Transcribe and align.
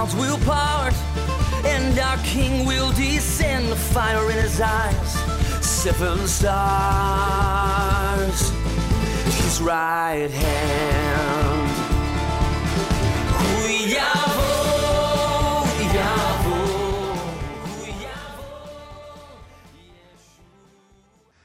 Clouds 0.00 0.16
will 0.16 0.38
part, 0.46 0.94
and 1.66 1.98
our 1.98 2.16
King 2.24 2.64
will 2.64 2.90
descend. 2.92 3.68
The 3.68 3.76
fire 3.76 4.30
in 4.30 4.38
his 4.38 4.58
eyes, 4.60 5.12
seven 5.64 6.26
stars. 6.26 6.50
His 9.24 9.60
right 9.60 10.30
hand. 10.30 11.76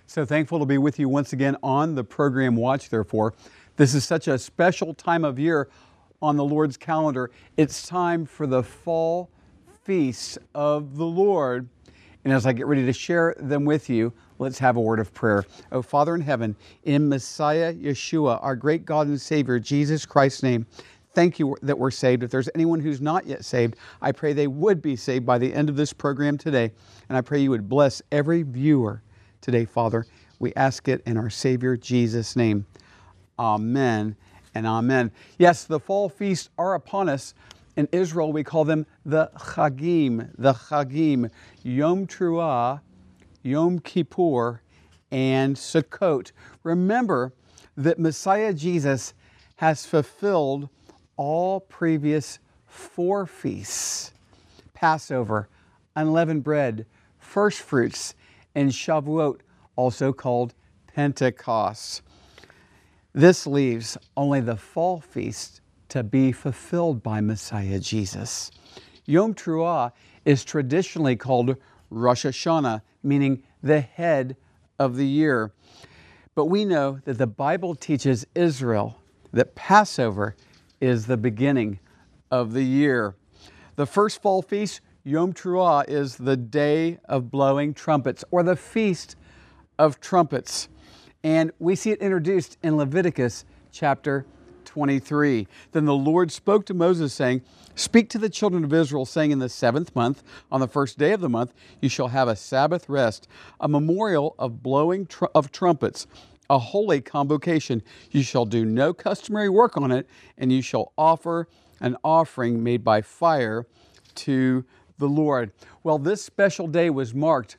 So 0.07 0.23
thankful 0.25 0.59
to 0.59 0.65
be 0.65 0.77
with 0.77 0.97
you 0.97 1.09
once 1.09 1.33
again 1.33 1.57
on 1.61 1.95
the 1.95 2.05
program 2.05 2.55
Watch 2.55 2.87
Therefore. 2.87 3.33
This 3.75 3.93
is 3.93 4.05
such 4.05 4.29
a 4.29 4.39
special 4.39 4.93
time 4.93 5.25
of 5.25 5.37
year 5.37 5.67
on 6.25 6.35
the 6.37 6.43
Lord's 6.43 6.75
calendar. 6.75 7.29
It's 7.55 7.87
time 7.87 8.25
for 8.25 8.47
the 8.47 8.63
fall 8.63 9.29
feasts 9.83 10.39
of 10.55 10.97
the 10.97 11.05
Lord. 11.05 11.69
And 12.23 12.33
as 12.33 12.47
I 12.47 12.53
get 12.53 12.65
ready 12.65 12.83
to 12.83 12.93
share 12.93 13.35
them 13.37 13.63
with 13.63 13.91
you, 13.91 14.11
let's 14.39 14.57
have 14.57 14.75
a 14.75 14.81
word 14.81 14.99
of 14.99 15.13
prayer. 15.13 15.43
Oh, 15.71 15.83
Father 15.83 16.15
in 16.15 16.21
heaven, 16.21 16.55
in 16.83 17.07
Messiah 17.07 17.71
Yeshua, 17.75 18.39
our 18.41 18.55
great 18.55 18.85
God 18.85 19.05
and 19.05 19.21
Savior, 19.21 19.59
Jesus 19.59 20.03
Christ's 20.03 20.41
name, 20.41 20.65
thank 21.13 21.37
you 21.37 21.55
that 21.61 21.77
we're 21.77 21.91
saved. 21.91 22.23
If 22.23 22.31
there's 22.31 22.49
anyone 22.55 22.79
who's 22.79 23.01
not 23.01 23.27
yet 23.27 23.45
saved, 23.45 23.75
I 24.01 24.11
pray 24.11 24.33
they 24.33 24.47
would 24.47 24.81
be 24.81 24.95
saved 24.95 25.27
by 25.27 25.37
the 25.37 25.53
end 25.53 25.69
of 25.69 25.75
this 25.75 25.93
program 25.93 26.39
today. 26.39 26.71
And 27.07 27.15
I 27.15 27.21
pray 27.21 27.39
you 27.39 27.51
would 27.51 27.69
bless 27.69 28.01
every 28.11 28.41
viewer 28.41 29.03
today, 29.41 29.65
Father. 29.65 30.07
We 30.39 30.55
ask 30.55 30.87
it 30.87 31.03
in 31.05 31.17
our 31.17 31.29
Savior 31.29 31.77
Jesus' 31.77 32.35
name. 32.35 32.65
Amen 33.37 34.15
and 34.55 34.65
amen. 34.65 35.11
Yes, 35.37 35.65
the 35.65 35.79
fall 35.79 36.09
feasts 36.09 36.49
are 36.57 36.73
upon 36.73 37.09
us. 37.09 37.33
In 37.75 37.89
Israel, 37.91 38.31
we 38.31 38.43
call 38.43 38.63
them 38.63 38.85
the 39.05 39.29
Chagim, 39.37 40.31
the 40.37 40.53
Chagim, 40.53 41.29
Yom 41.61 42.07
Truah, 42.07 42.79
Yom 43.43 43.79
Kippur, 43.79 44.61
and 45.11 45.57
Sukkot. 45.57 46.31
Remember 46.63 47.33
that 47.75 47.99
Messiah 47.99 48.53
Jesus 48.53 49.13
has 49.57 49.85
fulfilled 49.85 50.69
all 51.17 51.59
previous 51.59 52.39
four 52.65 53.25
feasts 53.25 54.11
Passover, 54.73 55.47
unleavened 55.95 56.43
bread, 56.43 56.85
first 57.17 57.61
fruits, 57.61 58.13
and 58.53 58.71
Shavuot, 58.71 59.39
also 59.75 60.11
called 60.13 60.53
Pentecost. 60.93 62.01
This 63.15 63.47
leaves 63.47 63.97
only 64.17 64.41
the 64.41 64.57
fall 64.57 64.99
feast 64.99 65.61
to 65.87 66.03
be 66.03 66.33
fulfilled 66.33 67.01
by 67.01 67.21
Messiah 67.21 67.79
Jesus. 67.79 68.51
Yom 69.05 69.33
Truah 69.33 69.93
is 70.25 70.43
traditionally 70.43 71.15
called 71.15 71.55
Rosh 71.89 72.25
Hashanah, 72.25 72.81
meaning 73.03 73.41
the 73.63 73.79
head 73.79 74.35
of 74.77 74.97
the 74.97 75.07
year. 75.07 75.53
But 76.35 76.47
we 76.47 76.65
know 76.65 76.99
that 77.05 77.17
the 77.17 77.25
Bible 77.25 77.73
teaches 77.73 78.27
Israel 78.35 78.99
that 79.31 79.55
Passover 79.55 80.35
is 80.81 81.05
the 81.05 81.15
beginning 81.15 81.79
of 82.29 82.51
the 82.51 82.63
year. 82.63 83.15
The 83.77 83.85
first 83.85 84.21
fall 84.21 84.41
feast, 84.41 84.81
Yom 85.05 85.31
Truah, 85.31 85.87
is 85.87 86.17
the 86.17 86.35
day 86.35 86.99
of 87.05 87.31
blowing 87.31 87.73
trumpets 87.73 88.25
or 88.29 88.43
the 88.43 88.57
feast 88.57 89.15
of 89.79 90.01
trumpets. 90.01 90.67
And 91.25 91.51
we 91.57 91.75
see 91.75 91.89
it 91.89 92.01
introduced 92.01 92.55
in 92.61 92.77
Leviticus 92.77 93.45
chapter 93.71 94.27
23. 94.65 95.47
Then 95.71 95.85
the 95.85 95.95
Lord 95.95 96.31
spoke 96.31 96.67
to 96.67 96.75
Moses, 96.75 97.15
saying, 97.15 97.41
Speak 97.73 98.09
to 98.09 98.19
the 98.19 98.29
children 98.29 98.63
of 98.63 98.71
Israel, 98.71 99.07
saying, 99.07 99.31
In 99.31 99.39
the 99.39 99.49
seventh 99.49 99.95
month, 99.95 100.21
on 100.51 100.59
the 100.59 100.67
first 100.67 100.99
day 100.99 101.13
of 101.13 101.21
the 101.21 101.27
month, 101.27 101.51
you 101.81 101.89
shall 101.89 102.09
have 102.09 102.27
a 102.27 102.35
Sabbath 102.35 102.87
rest, 102.87 103.27
a 103.59 103.67
memorial 103.67 104.35
of 104.37 104.61
blowing 104.61 105.07
tr- 105.07 105.25
of 105.33 105.51
trumpets, 105.51 106.05
a 106.47 106.59
holy 106.59 107.01
convocation. 107.01 107.81
You 108.11 108.21
shall 108.21 108.45
do 108.45 108.63
no 108.63 108.93
customary 108.93 109.49
work 109.49 109.77
on 109.77 109.89
it, 109.89 110.07
and 110.37 110.51
you 110.51 110.61
shall 110.61 110.93
offer 110.95 111.47
an 111.81 111.97
offering 112.03 112.63
made 112.63 112.83
by 112.83 113.01
fire 113.01 113.65
to 114.13 114.63
the 114.99 115.09
Lord. 115.09 115.53
Well, 115.81 115.97
this 115.97 116.23
special 116.23 116.67
day 116.67 116.91
was 116.91 117.15
marked 117.15 117.57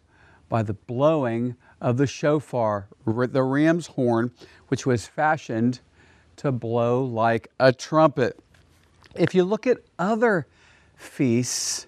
by 0.49 0.63
the 0.63 0.75
blowing 0.75 1.57
of 1.81 1.97
the 1.97 2.07
shofar, 2.07 2.89
the 3.07 3.43
ram's 3.43 3.89
horn, 3.89 4.33
which 4.69 4.87
was 4.87 5.07
fashioned 5.07 5.81
to 6.37 6.53
blow 6.53 7.05
like 7.05 7.51
a 7.59 7.73
trumpet. 7.73 8.39
If 9.15 9.35
you 9.35 9.45
look 9.45 9.67
at 9.67 9.79
other 9.99 10.47
feasts, 10.97 11.87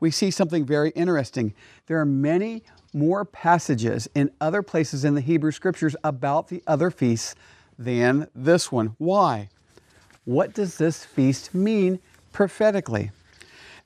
we 0.00 0.10
see 0.10 0.30
something 0.30 0.64
very 0.64 0.90
interesting. 0.90 1.54
There 1.86 2.00
are 2.00 2.06
many 2.06 2.62
more 2.92 3.24
passages 3.24 4.08
in 4.14 4.30
other 4.40 4.62
places 4.62 5.04
in 5.04 5.14
the 5.14 5.20
Hebrew 5.20 5.50
Scriptures 5.50 5.96
about 6.04 6.48
the 6.48 6.62
other 6.66 6.90
feasts 6.90 7.34
than 7.78 8.28
this 8.34 8.70
one. 8.70 8.94
Why? 8.98 9.48
What 10.24 10.54
does 10.54 10.78
this 10.78 11.04
feast 11.04 11.54
mean 11.54 11.98
prophetically? 12.32 13.10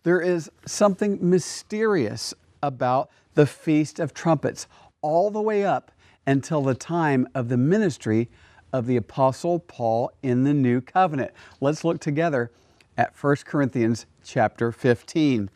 There 0.03 0.21
is 0.21 0.51
something 0.67 1.19
mysterious 1.21 2.35
about 2.63 3.11
the 3.35 3.47
Feast 3.47 3.99
of 3.99 4.15
Trumpets 4.15 4.67
all 5.01 5.31
the 5.31 5.41
way 5.41 5.65
up 5.65 5.91
until 6.27 6.63
the 6.63 6.75
time 6.75 7.27
of 7.35 7.49
the 7.49 7.57
ministry 7.57 8.29
of 8.73 8.87
the 8.87 8.97
Apostle 8.97 9.61
Paul 9.61 10.13
in 10.23 10.45
the 10.45 10.53
New 10.53 10.81
Covenant. 10.81 11.33
Let's 11.61 11.85
look 11.85 12.01
together 12.01 12.51
at 12.97 13.15
1 13.21 13.37
Corinthians 13.45 14.07
chapter 14.25 14.73
15. 14.73 15.49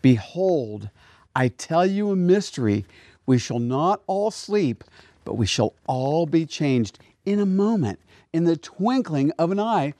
Behold, 0.00 0.88
I 1.34 1.48
tell 1.48 1.84
you 1.84 2.10
a 2.10 2.16
mystery. 2.16 2.86
We 3.26 3.38
shall 3.38 3.58
not 3.58 4.02
all 4.06 4.30
sleep, 4.30 4.84
but 5.24 5.34
we 5.34 5.46
shall 5.46 5.74
all 5.86 6.26
be 6.26 6.46
changed 6.46 6.98
in 7.24 7.40
a 7.40 7.46
moment, 7.46 7.98
in 8.32 8.44
the 8.44 8.56
twinkling 8.56 9.32
of 9.38 9.50
an 9.50 9.60
eye 9.60 9.94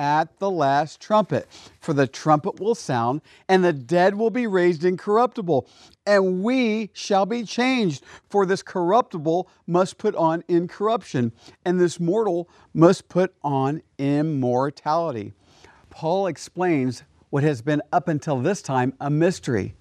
at 0.00 0.38
the 0.38 0.50
last 0.50 0.98
trumpet. 0.98 1.46
For 1.78 1.92
the 1.92 2.06
trumpet 2.06 2.58
will 2.58 2.74
sound, 2.74 3.20
and 3.50 3.62
the 3.62 3.74
dead 3.74 4.14
will 4.14 4.30
be 4.30 4.46
raised 4.46 4.82
incorruptible, 4.82 5.68
and 6.06 6.42
we 6.42 6.88
shall 6.94 7.26
be 7.26 7.44
changed. 7.44 8.02
For 8.30 8.46
this 8.46 8.62
corruptible 8.62 9.50
must 9.66 9.98
put 9.98 10.16
on 10.16 10.42
incorruption, 10.48 11.32
and 11.66 11.78
this 11.78 12.00
mortal 12.00 12.48
must 12.72 13.10
put 13.10 13.34
on 13.44 13.82
immortality. 13.98 15.34
Paul 15.90 16.26
explains 16.26 17.02
what 17.28 17.42
has 17.42 17.60
been 17.60 17.82
up 17.92 18.08
until 18.08 18.40
this 18.40 18.62
time 18.62 18.94
a 19.00 19.10
mystery 19.10 19.74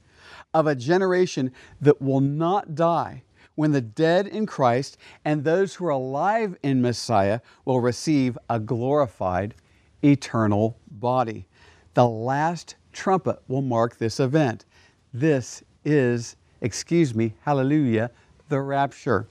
of 0.54 0.68
a 0.68 0.76
generation 0.76 1.54
that 1.80 2.02
will 2.02 2.20
not 2.20 2.76
die 2.76 3.24
when 3.56 3.72
the 3.72 3.82
dead 3.82 4.28
in 4.28 4.46
Christ 4.46 4.98
and 5.24 5.44
those 5.44 5.76
who 5.76 5.86
are 5.86 5.90
alive 5.90 6.58
in 6.62 6.82
Messiah 6.82 7.40
will 7.64 7.80
receive 7.80 8.38
a 8.50 8.60
glorified 8.60 9.56
eternal 10.04 10.78
body. 10.92 11.46
The 11.94 12.08
last 12.08 12.76
trumpet 12.94 13.40
will 13.48 13.62
mark 13.62 13.98
this 13.98 14.20
event. 14.20 14.66
This 15.14 15.64
is, 15.84 16.36
excuse 16.62 17.16
me, 17.16 17.34
hallelujah, 17.42 18.12
the 18.50 18.62
rapture. 18.62 19.28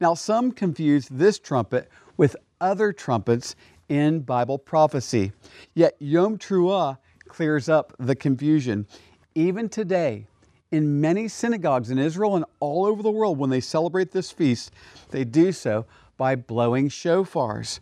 Now, 0.00 0.14
some 0.14 0.52
confuse 0.52 1.08
this 1.08 1.38
trumpet 1.38 1.88
with 2.16 2.36
other 2.60 2.92
trumpets 2.92 3.56
in 3.88 4.20
Bible 4.20 4.58
prophecy. 4.58 5.32
Yet 5.74 5.96
Yom 5.98 6.38
Truah 6.38 6.98
clears 7.28 7.68
up 7.68 7.94
the 7.98 8.14
confusion. 8.14 8.86
Even 9.34 9.68
today, 9.68 10.26
in 10.70 11.00
many 11.00 11.28
synagogues 11.28 11.90
in 11.90 11.98
Israel 11.98 12.36
and 12.36 12.44
all 12.60 12.86
over 12.86 13.02
the 13.02 13.10
world, 13.10 13.38
when 13.38 13.50
they 13.50 13.60
celebrate 13.60 14.10
this 14.10 14.30
feast, 14.30 14.72
they 15.10 15.24
do 15.24 15.52
so 15.52 15.84
by 16.16 16.34
blowing 16.34 16.88
shofars. 16.88 17.80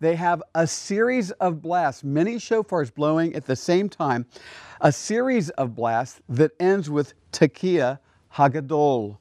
They 0.00 0.16
have 0.16 0.42
a 0.54 0.66
series 0.66 1.30
of 1.32 1.60
blasts, 1.60 2.04
many 2.04 2.36
shofars 2.36 2.94
blowing 2.94 3.34
at 3.34 3.46
the 3.46 3.56
same 3.56 3.88
time, 3.88 4.26
a 4.80 4.92
series 4.92 5.50
of 5.50 5.74
blasts 5.74 6.20
that 6.28 6.52
ends 6.60 6.88
with 6.88 7.14
Tekiah 7.32 7.98
Hagadol, 8.34 9.18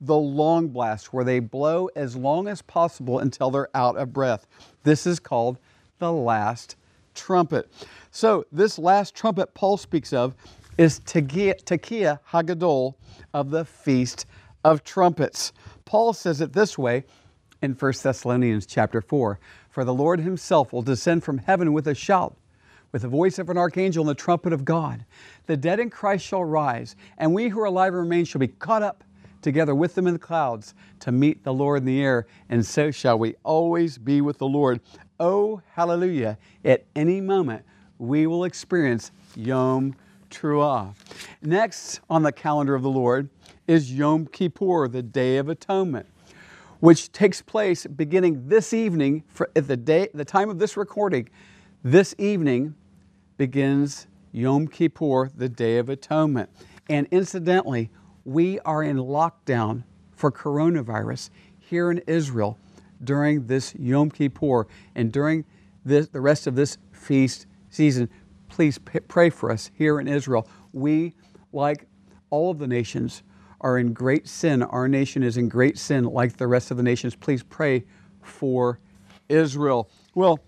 the 0.00 0.16
long 0.16 0.68
blast, 0.68 1.12
where 1.12 1.24
they 1.24 1.40
blow 1.40 1.88
as 1.96 2.16
long 2.16 2.48
as 2.48 2.62
possible 2.62 3.18
until 3.18 3.50
they're 3.50 3.74
out 3.74 3.96
of 3.96 4.12
breath. 4.12 4.46
This 4.82 5.06
is 5.06 5.18
called 5.18 5.58
the 5.98 6.12
last 6.12 6.76
trumpet. 7.14 7.70
So, 8.10 8.46
this 8.52 8.78
last 8.78 9.14
trumpet 9.14 9.52
Paul 9.54 9.76
speaks 9.76 10.12
of 10.12 10.34
is 10.78 11.00
Tekiah 11.00 12.18
Hagadol 12.30 12.94
of 13.34 13.50
the 13.50 13.64
Feast 13.64 14.26
of 14.64 14.82
Trumpets. 14.82 15.52
Paul 15.84 16.12
says 16.12 16.40
it 16.40 16.52
this 16.52 16.78
way 16.78 17.04
in 17.62 17.72
1 17.72 17.92
Thessalonians 18.02 18.66
chapter 18.66 19.00
4 19.00 19.38
For 19.70 19.84
the 19.84 19.94
Lord 19.94 20.20
himself 20.20 20.72
will 20.72 20.82
descend 20.82 21.22
from 21.22 21.38
heaven 21.38 21.72
with 21.72 21.86
a 21.86 21.94
shout, 21.94 22.36
with 22.92 23.02
the 23.02 23.08
voice 23.08 23.38
of 23.38 23.48
an 23.48 23.56
archangel 23.56 24.02
and 24.02 24.10
the 24.10 24.20
trumpet 24.20 24.52
of 24.52 24.64
God. 24.64 25.04
The 25.46 25.56
dead 25.56 25.78
in 25.78 25.90
Christ 25.90 26.26
shall 26.26 26.44
rise, 26.44 26.96
and 27.16 27.32
we 27.32 27.48
who 27.48 27.60
are 27.60 27.66
alive 27.66 27.92
and 27.92 28.02
remain 28.02 28.24
shall 28.24 28.40
be 28.40 28.48
caught 28.48 28.82
up 28.82 29.04
together 29.42 29.74
with 29.74 29.94
them 29.94 30.06
in 30.06 30.14
the 30.14 30.18
clouds 30.18 30.74
to 30.98 31.12
meet 31.12 31.44
the 31.44 31.54
Lord 31.54 31.78
in 31.78 31.84
the 31.86 32.02
air, 32.02 32.26
and 32.48 32.66
so 32.66 32.90
shall 32.90 33.18
we 33.18 33.36
always 33.44 33.96
be 33.96 34.20
with 34.20 34.38
the 34.38 34.48
Lord. 34.48 34.80
Oh, 35.18 35.62
hallelujah. 35.72 36.36
At 36.64 36.84
any 36.96 37.20
moment, 37.20 37.64
we 37.98 38.26
will 38.26 38.44
experience 38.44 39.12
Yom 39.36 39.94
Truah. 40.30 40.94
Next 41.42 42.00
on 42.10 42.22
the 42.22 42.32
calendar 42.32 42.74
of 42.74 42.82
the 42.82 42.90
Lord 42.90 43.28
is 43.66 43.92
Yom 43.92 44.26
Kippur, 44.26 44.88
the 44.88 45.02
Day 45.02 45.36
of 45.36 45.48
Atonement, 45.48 46.06
which 46.80 47.12
takes 47.12 47.42
place 47.42 47.86
beginning 47.86 48.48
this 48.48 48.72
evening 48.72 49.22
at 49.54 49.68
the 49.68 49.76
day, 49.76 50.08
the 50.14 50.24
time 50.24 50.48
of 50.48 50.58
this 50.58 50.76
recording. 50.76 51.28
This 51.84 52.14
evening 52.18 52.74
begins 53.36 54.06
Yom 54.32 54.66
Kippur, 54.66 55.30
the 55.36 55.48
Day 55.48 55.76
of 55.76 55.88
Atonement. 55.88 56.48
And 56.88 57.06
incidentally, 57.10 57.90
we 58.24 58.58
are 58.60 58.82
in 58.82 58.96
lockdown 58.96 59.84
for 60.12 60.32
coronavirus 60.32 61.30
here 61.58 61.90
in 61.90 61.98
Israel 62.06 62.58
during 63.04 63.46
this 63.46 63.74
Yom 63.78 64.10
Kippur 64.10 64.66
and 64.94 65.12
during 65.12 65.44
this, 65.84 66.08
the 66.08 66.20
rest 66.20 66.46
of 66.46 66.54
this 66.54 66.78
feast 66.92 67.46
season. 67.68 68.08
Please 68.48 68.78
pray 68.78 69.30
for 69.30 69.50
us 69.50 69.70
here 69.74 70.00
in 70.00 70.08
Israel. 70.08 70.48
We, 70.72 71.14
like 71.52 71.86
all 72.30 72.50
of 72.50 72.58
the 72.58 72.66
nations, 72.66 73.22
are 73.60 73.78
in 73.78 73.92
great 73.92 74.28
sin. 74.28 74.62
Our 74.62 74.88
nation 74.88 75.22
is 75.22 75.36
in 75.36 75.48
great 75.48 75.78
sin 75.78 76.04
like 76.04 76.36
the 76.36 76.46
rest 76.46 76.70
of 76.70 76.76
the 76.76 76.82
nations. 76.82 77.14
Please 77.14 77.42
pray 77.42 77.84
for 78.22 78.78
Israel. 79.28 79.88
Well, 80.14 80.40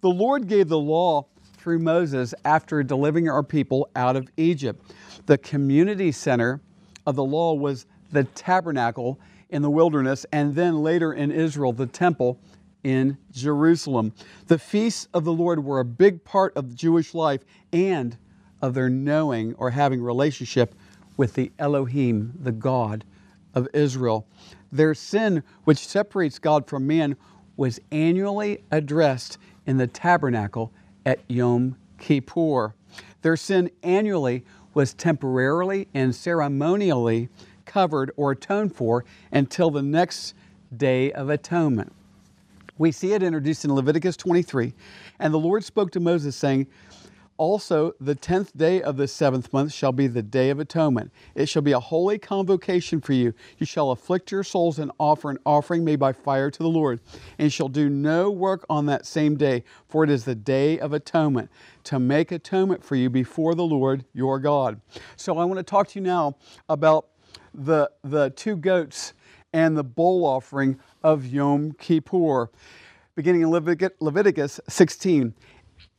the 0.00 0.10
Lord 0.10 0.46
gave 0.46 0.68
the 0.68 0.78
law 0.78 1.26
through 1.56 1.78
Moses 1.78 2.34
after 2.44 2.82
delivering 2.82 3.28
our 3.28 3.42
people 3.42 3.90
out 3.94 4.16
of 4.16 4.28
Egypt. 4.36 4.92
The 5.26 5.38
community 5.38 6.10
center 6.12 6.60
of 7.06 7.16
the 7.16 7.24
law 7.24 7.54
was 7.54 7.86
the 8.12 8.24
tabernacle 8.24 9.20
in 9.50 9.62
the 9.62 9.70
wilderness, 9.70 10.24
and 10.32 10.54
then 10.54 10.82
later 10.82 11.12
in 11.12 11.30
Israel, 11.30 11.72
the 11.72 11.86
temple 11.86 12.40
in 12.82 13.18
Jerusalem. 13.30 14.12
The 14.46 14.58
feasts 14.58 15.08
of 15.12 15.24
the 15.24 15.32
Lord 15.32 15.64
were 15.64 15.80
a 15.80 15.84
big 15.84 16.24
part 16.24 16.56
of 16.56 16.74
Jewish 16.74 17.14
life 17.14 17.44
and 17.72 18.16
of 18.62 18.74
their 18.74 18.88
knowing 18.88 19.54
or 19.54 19.70
having 19.70 20.02
relationship 20.02 20.74
with 21.16 21.34
the 21.34 21.52
Elohim, 21.58 22.34
the 22.40 22.52
God 22.52 23.04
of 23.54 23.68
Israel. 23.74 24.26
Their 24.72 24.94
sin, 24.94 25.42
which 25.64 25.86
separates 25.86 26.38
God 26.38 26.66
from 26.66 26.86
man, 26.86 27.16
was 27.56 27.80
annually 27.90 28.62
addressed 28.70 29.38
in 29.66 29.76
the 29.76 29.86
tabernacle 29.86 30.72
at 31.04 31.20
Yom 31.28 31.76
Kippur. 31.98 32.74
Their 33.22 33.36
sin 33.36 33.70
annually 33.82 34.44
was 34.72 34.94
temporarily 34.94 35.88
and 35.94 36.14
ceremonially 36.14 37.28
covered 37.66 38.10
or 38.16 38.32
atoned 38.32 38.74
for 38.74 39.04
until 39.30 39.70
the 39.70 39.82
next 39.82 40.34
day 40.76 41.12
of 41.12 41.28
atonement. 41.28 41.92
We 42.78 42.92
see 42.92 43.12
it 43.12 43.22
introduced 43.22 43.64
in 43.64 43.74
Leviticus 43.74 44.16
23. 44.16 44.72
And 45.18 45.34
the 45.34 45.38
Lord 45.38 45.64
spoke 45.64 45.90
to 45.92 46.00
Moses, 46.00 46.34
saying, 46.34 46.66
also, 47.40 47.94
the 47.98 48.14
tenth 48.14 48.54
day 48.54 48.82
of 48.82 48.98
the 48.98 49.08
seventh 49.08 49.50
month 49.50 49.72
shall 49.72 49.92
be 49.92 50.06
the 50.06 50.20
day 50.20 50.50
of 50.50 50.60
atonement. 50.60 51.10
It 51.34 51.48
shall 51.48 51.62
be 51.62 51.72
a 51.72 51.80
holy 51.80 52.18
convocation 52.18 53.00
for 53.00 53.14
you. 53.14 53.32
You 53.56 53.64
shall 53.64 53.92
afflict 53.92 54.30
your 54.30 54.44
souls 54.44 54.78
and 54.78 54.92
offer 54.98 55.30
an 55.30 55.38
offering 55.46 55.82
made 55.82 55.98
by 55.98 56.12
fire 56.12 56.50
to 56.50 56.62
the 56.62 56.68
Lord. 56.68 57.00
And 57.38 57.50
shall 57.50 57.70
do 57.70 57.88
no 57.88 58.30
work 58.30 58.66
on 58.68 58.84
that 58.86 59.06
same 59.06 59.38
day, 59.38 59.64
for 59.88 60.04
it 60.04 60.10
is 60.10 60.26
the 60.26 60.34
day 60.34 60.78
of 60.78 60.92
atonement, 60.92 61.50
to 61.84 61.98
make 61.98 62.30
atonement 62.30 62.84
for 62.84 62.94
you 62.94 63.08
before 63.08 63.54
the 63.54 63.64
Lord 63.64 64.04
your 64.12 64.38
God. 64.38 64.78
So, 65.16 65.38
I 65.38 65.44
want 65.46 65.56
to 65.56 65.64
talk 65.64 65.88
to 65.88 65.98
you 65.98 66.04
now 66.04 66.36
about 66.68 67.06
the, 67.54 67.90
the 68.04 68.28
two 68.36 68.54
goats 68.54 69.14
and 69.54 69.78
the 69.78 69.84
bull 69.84 70.26
offering 70.26 70.78
of 71.02 71.24
Yom 71.24 71.72
Kippur. 71.72 72.50
Beginning 73.14 73.42
in 73.42 73.50
Leviticus 73.50 74.60
16. 74.68 75.34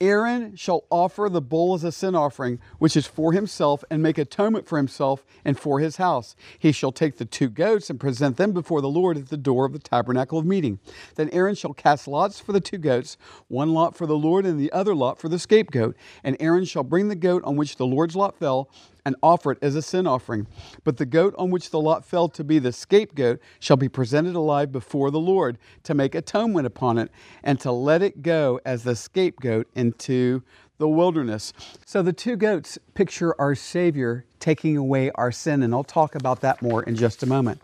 Aaron 0.02 0.56
shall 0.56 0.84
offer 0.90 1.30
the 1.30 1.42
bull 1.42 1.76
as 1.76 1.84
a 1.84 1.92
sin 1.92 2.16
offering, 2.16 2.60
which 2.80 2.98
is 2.98 3.06
for 3.06 3.34
himself, 3.34 3.84
and 3.92 4.02
make 4.02 4.18
atonement 4.18 4.68
for 4.68 4.78
himself 4.78 5.24
and 5.46 5.58
for 5.58 5.80
his 5.80 5.98
house. 5.98 6.36
He 6.58 6.72
shall 6.72 6.92
take 6.92 7.18
the 7.18 7.26
two 7.26 7.50
goats 7.50 7.90
and 7.90 8.00
present 8.00 8.38
them 8.38 8.52
before 8.52 8.82
the 8.82 8.90
Lord 8.90 9.16
at 9.16 9.30
the 9.30 9.38
door 9.38 9.66
of 9.66 9.74
the 9.74 9.80
tabernacle 9.80 10.40
of 10.40 10.46
meeting. 10.46 10.80
Then 11.16 11.30
Aaron 11.30 11.54
shall 11.54 11.74
cast 11.74 12.08
lots 12.08 12.40
for 12.40 12.52
the 12.52 12.60
two 12.60 12.80
goats, 12.80 13.16
one 13.48 13.74
lot 13.74 13.96
for 13.96 14.08
the 14.08 14.18
Lord 14.18 14.46
and 14.46 14.60
the 14.60 14.72
other 14.72 14.96
lot 14.96 15.20
for 15.20 15.30
the 15.30 15.40
scapegoat. 15.40 15.96
And 16.24 16.36
Aaron 16.40 16.66
shall 16.66 16.84
bring 16.84 17.08
the 17.08 17.16
goat 17.16 17.44
on 17.44 17.56
which 17.56 17.76
the 17.76 17.86
Lord's 17.86 18.16
lot 18.16 18.40
fell 18.40 18.70
and 19.06 19.16
offer 19.24 19.52
it 19.52 19.58
as 19.62 19.76
a 19.76 19.82
sin 19.82 20.08
offering. 20.08 20.48
But 20.84 20.98
the 20.98 21.06
goat 21.06 21.34
on 21.38 21.52
which 21.52 21.70
the 21.70 21.80
lot 21.80 22.06
fell 22.06 22.30
to 22.30 22.44
be 22.44 22.60
the 22.60 22.72
scapegoat 22.72 23.40
shall 23.60 23.78
be 23.78 23.90
presented 23.90 24.36
alive 24.36 24.72
before 24.72 25.12
the 25.12 25.20
Lord 25.20 25.58
to 25.84 25.94
make 25.94 26.16
atonement 26.16 26.68
upon 26.68 26.98
it 26.98 27.12
and 27.44 27.60
to 27.62 27.72
let 27.72 28.02
it 28.02 28.22
go 28.22 28.60
as 28.66 28.84
the 28.84 28.96
scapegoat 28.96 29.68
into 29.76 30.44
the 30.78 30.88
wilderness. 30.88 31.54
So 31.86 32.02
the 32.02 32.14
two 32.14 32.36
goats 32.36 32.78
picture 32.96 33.40
our 33.40 33.54
Savior 33.54 34.26
taking 34.40 34.78
away 34.78 35.12
our 35.16 35.32
sin, 35.32 35.62
and 35.62 35.74
I'll 35.74 35.84
talk 35.84 36.16
about 36.16 36.42
that 36.42 36.62
more 36.62 36.82
in 36.84 36.96
just 36.96 37.22
a 37.22 37.28
moment. 37.28 37.62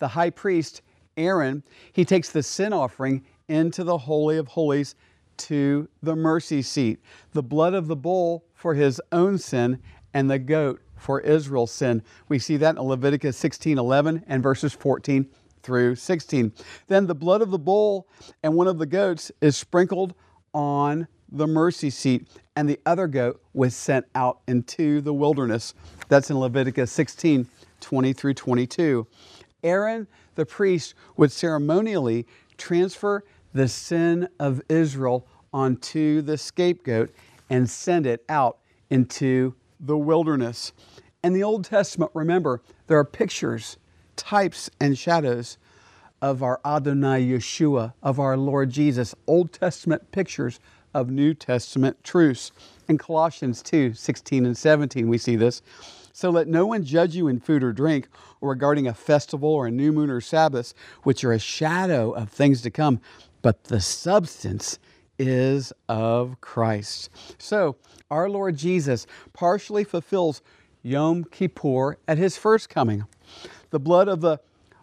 The 0.00 0.08
high 0.08 0.30
priest, 0.30 0.82
Aaron, 1.16 1.62
he 1.92 2.04
takes 2.04 2.30
the 2.30 2.42
sin 2.42 2.72
offering 2.72 3.24
into 3.48 3.84
the 3.84 3.98
Holy 3.98 4.36
of 4.36 4.48
Holies 4.48 4.96
to 5.36 5.88
the 6.02 6.16
mercy 6.16 6.62
seat. 6.62 6.98
The 7.32 7.42
blood 7.42 7.74
of 7.74 7.86
the 7.86 7.96
bull 7.96 8.44
for 8.54 8.74
his 8.74 9.00
own 9.12 9.38
sin 9.38 9.80
and 10.12 10.30
the 10.30 10.38
goat 10.38 10.80
for 10.96 11.20
Israel's 11.20 11.72
sin. 11.72 12.02
We 12.28 12.38
see 12.38 12.56
that 12.58 12.76
in 12.76 12.82
Leviticus 12.82 13.36
16 13.36 13.78
11 13.78 14.24
and 14.26 14.42
verses 14.42 14.72
14 14.72 15.28
through 15.62 15.96
16. 15.96 16.52
Then 16.88 17.06
the 17.06 17.14
blood 17.14 17.42
of 17.42 17.50
the 17.50 17.58
bull 17.58 18.08
and 18.42 18.54
one 18.54 18.68
of 18.68 18.78
the 18.78 18.86
goats 18.86 19.32
is 19.40 19.56
sprinkled 19.56 20.14
on 20.54 21.08
the 21.30 21.46
mercy 21.46 21.90
seat, 21.90 22.28
and 22.54 22.68
the 22.68 22.80
other 22.86 23.06
goat 23.06 23.42
was 23.52 23.74
sent 23.74 24.06
out 24.14 24.40
into 24.46 25.00
the 25.00 25.12
wilderness. 25.12 25.74
That's 26.08 26.30
in 26.30 26.38
Leviticus 26.38 26.92
16 26.92 27.48
20 27.80 28.12
through 28.14 28.34
22. 28.34 29.06
Aaron, 29.62 30.06
the 30.34 30.46
priest, 30.46 30.94
would 31.16 31.30
ceremonially 31.30 32.26
transfer 32.56 33.24
the 33.52 33.68
sin 33.68 34.28
of 34.38 34.62
Israel 34.68 35.26
onto 35.52 36.22
the 36.22 36.38
scapegoat 36.38 37.10
and 37.50 37.68
send 37.68 38.06
it 38.06 38.24
out 38.28 38.58
into 38.90 39.54
the 39.80 39.96
wilderness. 39.96 40.72
In 41.22 41.32
the 41.32 41.42
Old 41.42 41.64
Testament, 41.64 42.10
remember, 42.14 42.62
there 42.86 42.98
are 42.98 43.04
pictures, 43.04 43.76
types, 44.16 44.70
and 44.80 44.96
shadows 44.96 45.58
of 46.22 46.42
our 46.42 46.60
Adonai 46.64 47.26
Yeshua, 47.26 47.92
of 48.02 48.18
our 48.18 48.36
Lord 48.36 48.70
Jesus. 48.70 49.14
Old 49.26 49.52
Testament 49.52 50.10
pictures 50.12 50.60
of 50.94 51.10
New 51.10 51.34
Testament 51.34 52.02
truths. 52.02 52.52
In 52.88 52.98
Colossians 52.98 53.62
2 53.62 53.94
16 53.94 54.46
and 54.46 54.56
17, 54.56 55.08
we 55.08 55.18
see 55.18 55.36
this. 55.36 55.62
So 56.12 56.30
let 56.30 56.48
no 56.48 56.64
one 56.66 56.82
judge 56.82 57.14
you 57.14 57.28
in 57.28 57.40
food 57.40 57.62
or 57.62 57.74
drink, 57.74 58.08
or 58.40 58.48
regarding 58.48 58.86
a 58.86 58.94
festival 58.94 59.50
or 59.50 59.66
a 59.66 59.70
new 59.70 59.92
moon 59.92 60.08
or 60.08 60.22
Sabbath, 60.22 60.72
which 61.02 61.22
are 61.24 61.32
a 61.32 61.38
shadow 61.38 62.12
of 62.12 62.30
things 62.30 62.62
to 62.62 62.70
come, 62.70 63.00
but 63.42 63.64
the 63.64 63.80
substance 63.80 64.78
is 65.18 65.72
of 65.88 66.40
Christ. 66.40 67.10
So, 67.38 67.76
our 68.10 68.28
Lord 68.28 68.56
Jesus 68.56 69.06
partially 69.32 69.84
fulfills 69.84 70.42
Yom 70.82 71.24
Kippur 71.24 71.98
at 72.06 72.18
his 72.18 72.36
first 72.36 72.68
coming. 72.68 73.04
The 73.70 73.80
blood 73.80 74.08
of 74.08 74.20
the 74.20 74.38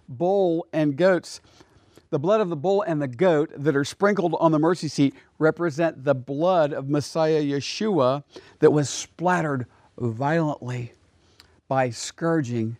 bull 0.09 0.67
and 0.73 0.97
goats, 0.97 1.39
the 2.09 2.19
blood 2.19 2.41
of 2.41 2.49
the 2.49 2.55
bull 2.55 2.81
and 2.81 3.01
the 3.01 3.07
goat 3.07 3.51
that 3.55 3.75
are 3.75 3.85
sprinkled 3.85 4.35
on 4.39 4.51
the 4.51 4.59
mercy 4.59 4.87
seat 4.87 5.15
represent 5.39 6.03
the 6.03 6.15
blood 6.15 6.73
of 6.73 6.89
Messiah 6.89 7.41
Yeshua 7.41 8.23
that 8.59 8.71
was 8.71 8.89
splattered 8.89 9.65
violently 9.97 10.93
by 11.67 11.89
scourging 11.89 12.77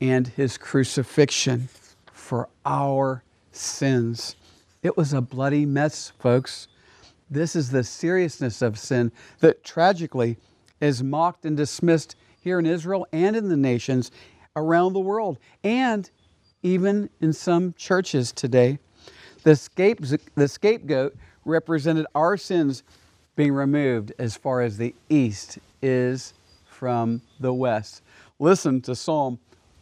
and 0.00 0.28
his 0.28 0.56
crucifixion 0.56 1.68
for 2.12 2.48
our 2.64 3.22
sins. 3.52 4.36
It 4.82 4.96
was 4.96 5.12
a 5.12 5.20
bloody 5.20 5.66
mess, 5.66 6.12
folks. 6.18 6.68
This 7.30 7.54
is 7.54 7.70
the 7.70 7.84
seriousness 7.84 8.60
of 8.60 8.78
sin 8.78 9.12
that 9.38 9.62
tragically 9.62 10.36
is 10.80 11.02
mocked 11.02 11.46
and 11.46 11.56
dismissed 11.56 12.16
here 12.40 12.58
in 12.58 12.66
Israel 12.66 13.06
and 13.12 13.36
in 13.36 13.48
the 13.48 13.56
nations 13.56 14.10
around 14.56 14.94
the 14.94 15.00
world, 15.00 15.38
and 15.62 16.10
even 16.62 17.08
in 17.20 17.32
some 17.32 17.72
churches 17.74 18.32
today. 18.32 18.78
The, 19.44 19.54
scape, 19.54 20.00
the 20.34 20.48
scapegoat 20.48 21.16
represented 21.44 22.06
our 22.14 22.36
sins 22.36 22.82
being 23.36 23.52
removed 23.52 24.12
as 24.18 24.36
far 24.36 24.60
as 24.60 24.76
the 24.76 24.94
east 25.08 25.58
is 25.80 26.34
from 26.66 27.22
the 27.38 27.54
west. 27.54 28.02
Listen 28.38 28.80
to 28.82 28.94
Psalm 28.94 29.38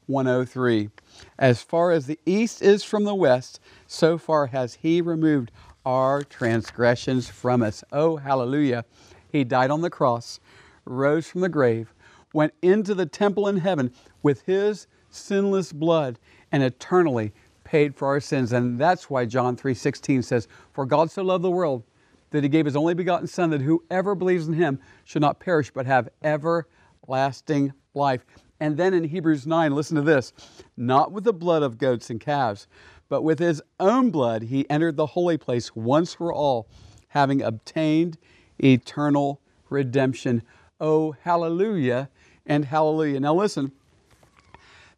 103. 0.07 0.90
As 1.38 1.62
far 1.62 1.93
as 1.93 2.07
the 2.07 2.19
east 2.26 2.62
is 2.62 2.85
from 2.85 3.05
the 3.05 3.14
west, 3.14 3.61
so 3.87 4.19
far 4.19 4.47
has 4.47 4.75
He 4.75 5.00
removed 5.00 5.50
our 5.85 6.23
transgressions 6.23 7.29
from 7.29 7.63
us. 7.63 7.85
Oh, 7.93 8.17
hallelujah. 8.17 8.85
He 9.31 9.45
died 9.45 9.71
on 9.71 9.81
the 9.81 9.91
cross, 9.91 10.41
rose 10.85 11.27
from 11.29 11.41
the 11.41 11.49
grave, 11.49 11.95
went 12.33 12.55
into 12.63 12.95
the 12.95 13.07
temple 13.07 13.49
in 13.49 13.59
heaven 13.59 13.93
with 14.23 14.43
His 14.43 14.87
sinless 15.11 15.73
blood, 15.73 16.19
and 16.53 16.63
eternally 16.63 17.33
paid 17.65 17.95
for 17.95 18.09
our 18.09 18.21
sins. 18.21 18.53
And 18.53 18.79
that's 18.79 19.11
why 19.11 19.27
John 19.27 19.57
3:16 19.57 20.23
says, 20.23 20.49
"For 20.73 20.87
God 20.87 21.11
so 21.11 21.23
loved 21.23 21.45
the 21.45 21.51
world 21.51 21.83
that 22.31 22.43
he 22.43 22.49
gave 22.49 22.65
his 22.65 22.77
only 22.77 22.95
begotten 22.95 23.27
son 23.27 23.51
that 23.51 23.63
whoever 23.63 24.15
believes 24.15 24.49
in 24.49 24.55
him 24.55 24.79
should 25.05 25.23
not 25.23 25.41
perish 25.41 25.71
but 25.71 25.87
have 25.87 26.09
everlasting 26.23 27.73
life." 27.95 28.25
And 28.61 28.77
then 28.77 28.93
in 28.93 29.05
Hebrews 29.05 29.47
9, 29.47 29.75
listen 29.75 29.97
to 29.97 30.03
this, 30.03 30.33
not 30.77 31.13
with 31.13 31.25
the 31.25 31.33
blood 31.33 31.63
of 31.63 31.79
goats 31.79 32.11
and 32.11 32.19
calves, 32.19 32.67
but 33.09 33.23
with 33.23 33.38
his 33.38 33.62
own 33.81 34.11
blood 34.11 34.45
he 34.45 34.69
entered 34.69 34.97
the 34.97 35.07
holy 35.07 35.38
place 35.38 35.75
once 35.75 36.15
for 36.15 36.33
all, 36.33 36.69
having 37.09 37.43
obtained 37.43 38.19
eternal 38.59 39.41
redemption. 39.71 40.43
Oh, 40.81 41.12
hallelujah 41.23 42.09
and 42.47 42.65
hallelujah. 42.65 43.21
Now 43.21 43.35
listen, 43.35 43.73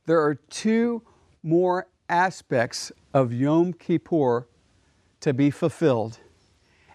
there 0.06 0.20
are 0.20 0.34
two 0.34 1.02
more 1.42 1.86
aspects 2.08 2.92
of 3.14 3.32
Yom 3.32 3.72
Kippur 3.72 4.46
to 5.20 5.34
be 5.34 5.50
fulfilled, 5.50 6.18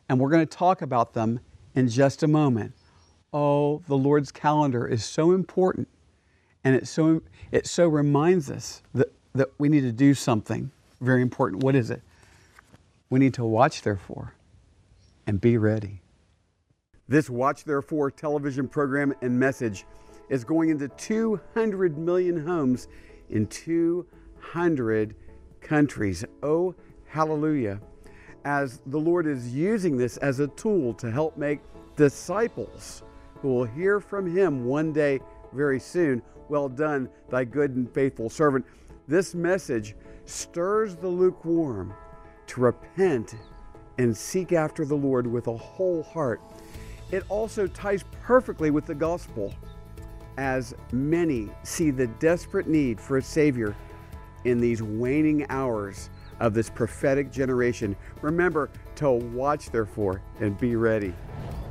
and 0.09 0.19
we're 0.19 0.29
going 0.29 0.45
to 0.45 0.57
talk 0.57 0.81
about 0.81 1.13
them 1.13 1.39
in 1.75 1.87
just 1.87 2.23
a 2.23 2.27
moment. 2.27 2.73
Oh, 3.33 3.81
the 3.87 3.97
Lord's 3.97 4.31
calendar 4.31 4.87
is 4.87 5.03
so 5.03 5.31
important, 5.31 5.87
and 6.63 6.75
it 6.75 6.87
so, 6.87 7.21
it 7.51 7.67
so 7.67 7.87
reminds 7.87 8.49
us 8.49 8.81
that, 8.93 9.11
that 9.33 9.49
we 9.57 9.69
need 9.69 9.81
to 9.81 9.91
do 9.91 10.13
something 10.13 10.71
very 11.01 11.21
important. 11.21 11.63
What 11.63 11.75
is 11.75 11.89
it? 11.89 12.01
We 13.09 13.19
need 13.19 13.33
to 13.35 13.45
watch, 13.45 13.81
therefore, 13.81 14.33
and 15.27 15.39
be 15.39 15.57
ready. 15.57 16.01
This 17.07 17.29
Watch 17.29 17.65
Therefore 17.65 18.09
television 18.09 18.67
program 18.67 19.13
and 19.21 19.39
message 19.39 19.85
is 20.29 20.43
going 20.43 20.69
into 20.69 20.87
200 20.87 21.99
million 21.99 22.45
homes 22.45 22.87
in 23.29 23.45
200 23.45 25.15
countries. 25.61 26.25
Oh, 26.41 26.73
hallelujah. 27.07 27.79
As 28.43 28.81
the 28.87 28.99
Lord 28.99 29.27
is 29.27 29.53
using 29.53 29.97
this 29.97 30.17
as 30.17 30.39
a 30.39 30.47
tool 30.47 30.95
to 30.95 31.11
help 31.11 31.37
make 31.37 31.59
disciples 31.95 33.03
who 33.35 33.49
will 33.49 33.65
hear 33.65 33.99
from 33.99 34.35
Him 34.35 34.65
one 34.65 34.91
day 34.91 35.19
very 35.53 35.79
soon. 35.79 36.23
Well 36.49 36.69
done, 36.69 37.07
thy 37.29 37.43
good 37.43 37.75
and 37.75 37.91
faithful 37.93 38.31
servant. 38.31 38.65
This 39.07 39.35
message 39.35 39.95
stirs 40.25 40.95
the 40.95 41.07
lukewarm 41.07 41.93
to 42.47 42.61
repent 42.61 43.35
and 43.97 44.15
seek 44.15 44.51
after 44.51 44.85
the 44.85 44.95
Lord 44.95 45.25
with 45.27 45.47
a 45.47 45.55
whole 45.55 46.03
heart. 46.03 46.41
It 47.11 47.23
also 47.29 47.67
ties 47.67 48.03
perfectly 48.21 48.71
with 48.71 48.85
the 48.85 48.95
gospel 48.95 49.53
as 50.37 50.73
many 50.91 51.49
see 51.63 51.91
the 51.91 52.07
desperate 52.07 52.67
need 52.67 52.99
for 52.99 53.17
a 53.17 53.21
Savior 53.21 53.75
in 54.43 54.59
these 54.59 54.81
waning 54.81 55.45
hours 55.49 56.09
of 56.39 56.53
this 56.53 56.69
prophetic 56.69 57.31
generation. 57.31 57.95
Remember 58.21 58.69
to 58.95 59.11
watch, 59.11 59.69
therefore, 59.71 60.21
and 60.39 60.57
be 60.57 60.75
ready. 60.75 61.13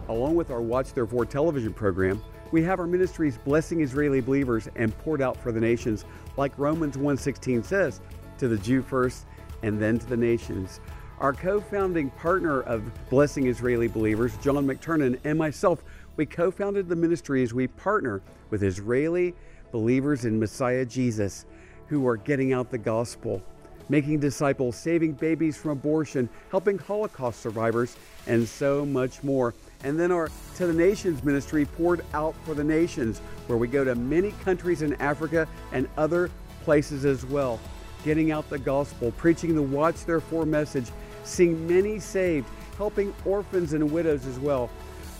Along 0.09 0.35
with 0.35 0.51
our 0.51 0.61
Watch, 0.61 0.93
Therefore 0.93 1.25
television 1.25 1.73
program, 1.73 2.23
we 2.53 2.63
have 2.63 2.79
our 2.79 2.87
ministries 2.87 3.39
blessing 3.39 3.81
Israeli 3.81 4.21
believers 4.21 4.69
and 4.77 4.97
poured 4.99 5.23
out 5.23 5.37
for 5.37 5.51
the 5.51 5.61
nations, 5.61 6.05
like 6.37 6.57
Romans 6.59 6.97
1:16 6.97 7.65
says, 7.65 8.01
to 8.39 8.49
the 8.49 8.59
Jew 8.59 8.83
first 8.83 9.25
and 9.63 9.81
then 9.81 9.99
to 9.99 10.07
the 10.07 10.17
nations. 10.17 10.81
Our 11.21 11.33
co-founding 11.33 12.11
partner 12.11 12.63
of 12.63 12.83
Blessing 13.09 13.47
Israeli 13.47 13.89
Believers, 13.89 14.37
John 14.39 14.67
McTernan, 14.67 15.19
and 15.25 15.39
myself 15.39 15.85
we 16.17 16.27
co 16.27 16.51
founded 16.51 16.89
the 16.89 16.97
ministry 16.97 17.43
as 17.43 17.53
we 17.53 17.67
partner 17.67 18.23
with 18.51 18.63
Israeli 18.63 19.35
believers 19.73 20.25
in 20.25 20.39
Messiah 20.39 20.85
Jesus 20.85 21.47
who 21.89 22.07
are 22.07 22.17
getting 22.17 22.53
out 22.53 22.71
the 22.71 22.79
gospel, 22.79 23.43
making 23.89 24.21
disciples, 24.21 24.77
saving 24.77 25.13
babies 25.13 25.57
from 25.57 25.73
abortion, 25.73 26.29
helping 26.51 26.79
Holocaust 26.79 27.41
survivors, 27.41 27.97
and 28.27 28.49
so 28.49 28.87
much 28.87 29.23
more. 29.23 29.55
And 29.83 29.99
then 29.99 30.11
our 30.11 30.31
To 30.57 30.67
the 30.67 30.73
Nations 30.73 31.23
ministry 31.25 31.67
poured 31.67 32.05
out 32.15 32.35
for 32.45 32.55
the 32.55 32.65
nations, 32.65 33.19
where 33.47 33.59
we 33.59 33.69
go 33.69 33.85
to 33.85 33.95
many 33.95 34.31
countries 34.45 34.83
in 34.83 34.95
Africa 34.95 35.47
and 35.73 35.89
other 35.97 36.31
places 36.65 37.05
as 37.05 37.27
well, 37.27 37.61
getting 38.05 38.31
out 38.31 38.49
the 38.51 38.59
gospel, 38.59 39.11
preaching 39.13 39.55
the 39.55 39.63
Watch 39.63 40.05
Therefore 40.05 40.47
message, 40.47 40.87
seeing 41.25 41.67
many 41.67 41.99
saved, 41.99 42.47
helping 42.77 43.15
orphans 43.25 43.73
and 43.73 43.91
widows 43.91 44.27
as 44.27 44.39
well. 44.39 44.71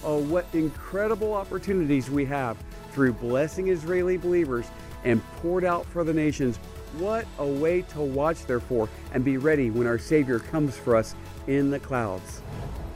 Oh, 0.05 0.19
what 0.19 0.47
incredible 0.53 1.33
opportunities 1.33 2.11
we 2.11 2.25
have 2.27 2.57
through 2.93 3.15
blessing 3.15 3.69
Israeli 3.69 4.19
believers 4.19 4.67
and 5.03 5.25
poured 5.37 5.65
out 5.65 5.87
for 5.87 6.05
the 6.05 6.13
nations. 6.13 6.59
What 6.99 7.27
a 7.39 7.47
way 7.47 7.83
to 7.83 8.01
watch, 8.01 8.45
therefore, 8.45 8.89
and 9.13 9.25
be 9.25 9.37
ready 9.37 9.71
when 9.71 9.87
our 9.87 9.99
Savior 9.99 10.39
comes 10.39 10.77
for 10.77 10.95
us 10.95 11.15
in 11.47 11.71
the 11.71 11.81
clouds. 11.81 12.43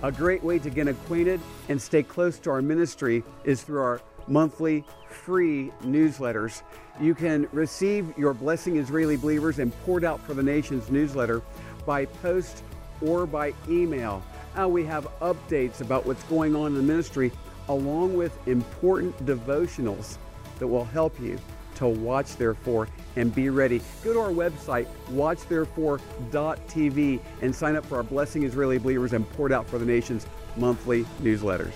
A 0.02 0.12
great 0.12 0.44
way 0.44 0.58
to 0.60 0.70
get 0.70 0.86
acquainted 0.86 1.40
and 1.68 1.80
stay 1.80 2.02
close 2.02 2.38
to 2.40 2.50
our 2.50 2.62
ministry 2.62 3.24
is 3.44 3.62
through 3.62 3.80
our 3.80 4.00
monthly 4.28 4.84
free 5.08 5.72
newsletters. 5.82 6.62
You 7.00 7.14
can 7.14 7.48
receive 7.52 8.16
your 8.18 8.34
Blessing 8.34 8.76
Israeli 8.76 9.16
Believers 9.16 9.58
and 9.58 9.72
Poured 9.84 10.04
Out 10.04 10.20
for 10.20 10.34
the 10.34 10.42
Nations 10.42 10.90
newsletter 10.90 11.40
by 11.86 12.04
post 12.06 12.62
or 13.00 13.26
by 13.26 13.54
email. 13.68 14.22
Uh, 14.58 14.66
we 14.68 14.84
have 14.84 15.06
updates 15.20 15.80
about 15.80 16.04
what's 16.06 16.24
going 16.24 16.56
on 16.56 16.66
in 16.68 16.74
the 16.74 16.82
ministry, 16.82 17.30
along 17.68 18.16
with 18.16 18.36
important 18.48 19.16
devotionals 19.24 20.16
that 20.58 20.66
will 20.66 20.84
help 20.84 21.20
you 21.20 21.38
to 21.76 21.86
watch 21.86 22.34
therefore 22.36 22.88
and 23.14 23.32
be 23.34 23.50
ready. 23.50 23.80
Go 24.02 24.12
to 24.12 24.18
our 24.18 24.30
website, 24.30 24.88
watchtherefore.tv, 25.10 27.20
and 27.40 27.54
sign 27.54 27.76
up 27.76 27.86
for 27.86 27.98
our 27.98 28.02
Blessing 28.02 28.42
Israeli 28.42 28.78
Believers 28.78 29.12
and 29.12 29.30
Poured 29.30 29.52
Out 29.52 29.68
for 29.68 29.78
the 29.78 29.86
Nations 29.86 30.26
monthly 30.56 31.04
newsletters. 31.22 31.74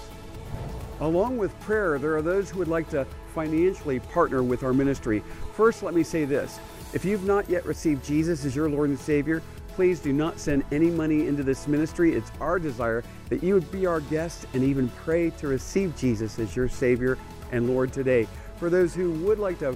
Along 1.03 1.37
with 1.37 1.59
prayer, 1.61 1.99
there 1.99 2.17
are 2.17 2.23
those 2.23 2.49
who 2.49 2.59
would 2.61 2.69
like 2.69 2.89
to 2.91 3.05
financially 3.35 4.01
partner 4.01 4.43
with 4.43 4.63
our 4.63 4.73
ministry. 4.73 5.23
First, 5.55 5.83
let 5.83 5.95
me 5.95 6.03
say 6.03 6.25
this 6.25 6.59
if 6.95 7.05
you've 7.05 7.25
not 7.25 7.51
yet 7.51 7.67
received 7.67 8.05
Jesus 8.05 8.45
as 8.45 8.57
your 8.57 8.71
Lord 8.71 8.89
and 8.89 8.99
Savior, 8.99 9.43
Please 9.75 10.01
do 10.01 10.13
not 10.13 10.39
send 10.39 10.65
any 10.71 10.91
money 10.91 11.27
into 11.27 11.43
this 11.43 11.67
ministry. 11.67 12.15
It's 12.15 12.31
our 12.41 12.59
desire 12.59 13.03
that 13.31 13.43
you 13.43 13.55
would 13.55 13.71
be 13.73 13.87
our 13.87 14.01
guest 14.01 14.47
and 14.53 14.63
even 14.63 14.89
pray 14.91 15.31
to 15.31 15.49
receive 15.49 15.97
Jesus 15.97 16.39
as 16.39 16.55
your 16.55 16.69
Savior 16.69 17.17
and 17.53 17.71
Lord 17.71 17.91
today. 17.91 18.29
For 18.59 18.69
those 18.69 18.95
who 18.95 19.13
would 19.25 19.39
like 19.39 19.59
to 19.61 19.75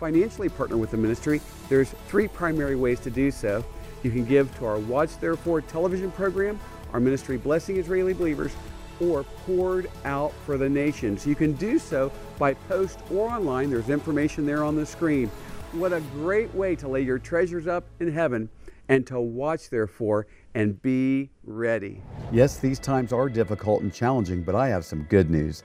financially 0.00 0.48
partner 0.48 0.78
with 0.78 0.90
the 0.90 0.96
ministry, 0.96 1.42
there's 1.68 1.90
three 2.08 2.26
primary 2.26 2.74
ways 2.74 3.00
to 3.00 3.10
do 3.10 3.30
so. 3.30 3.62
You 4.02 4.10
can 4.10 4.24
give 4.24 4.56
to 4.58 4.64
our 4.64 4.78
Watch 4.78 5.18
Therefore 5.18 5.60
television 5.60 6.10
program, 6.10 6.58
our 6.94 7.00
ministry 7.00 7.36
Blessing 7.36 7.76
Israeli 7.76 8.14
Believers, 8.14 8.52
or 9.00 9.24
poured 9.24 9.90
out 10.04 10.32
for 10.44 10.56
the 10.56 10.68
nations. 10.68 11.26
You 11.26 11.34
can 11.34 11.52
do 11.54 11.78
so 11.78 12.12
by 12.38 12.54
post 12.54 13.00
or 13.10 13.28
online. 13.28 13.70
There's 13.70 13.90
information 13.90 14.46
there 14.46 14.64
on 14.64 14.76
the 14.76 14.86
screen. 14.86 15.30
What 15.72 15.92
a 15.92 16.00
great 16.12 16.54
way 16.54 16.76
to 16.76 16.88
lay 16.88 17.02
your 17.02 17.18
treasures 17.18 17.66
up 17.66 17.84
in 18.00 18.12
heaven 18.12 18.48
and 18.88 19.06
to 19.06 19.20
watch, 19.20 19.70
therefore, 19.70 20.26
and 20.54 20.80
be 20.82 21.30
ready. 21.44 22.02
Yes, 22.30 22.58
these 22.58 22.78
times 22.78 23.12
are 23.12 23.28
difficult 23.28 23.82
and 23.82 23.92
challenging, 23.92 24.42
but 24.42 24.54
I 24.54 24.68
have 24.68 24.84
some 24.84 25.02
good 25.04 25.30
news. 25.30 25.64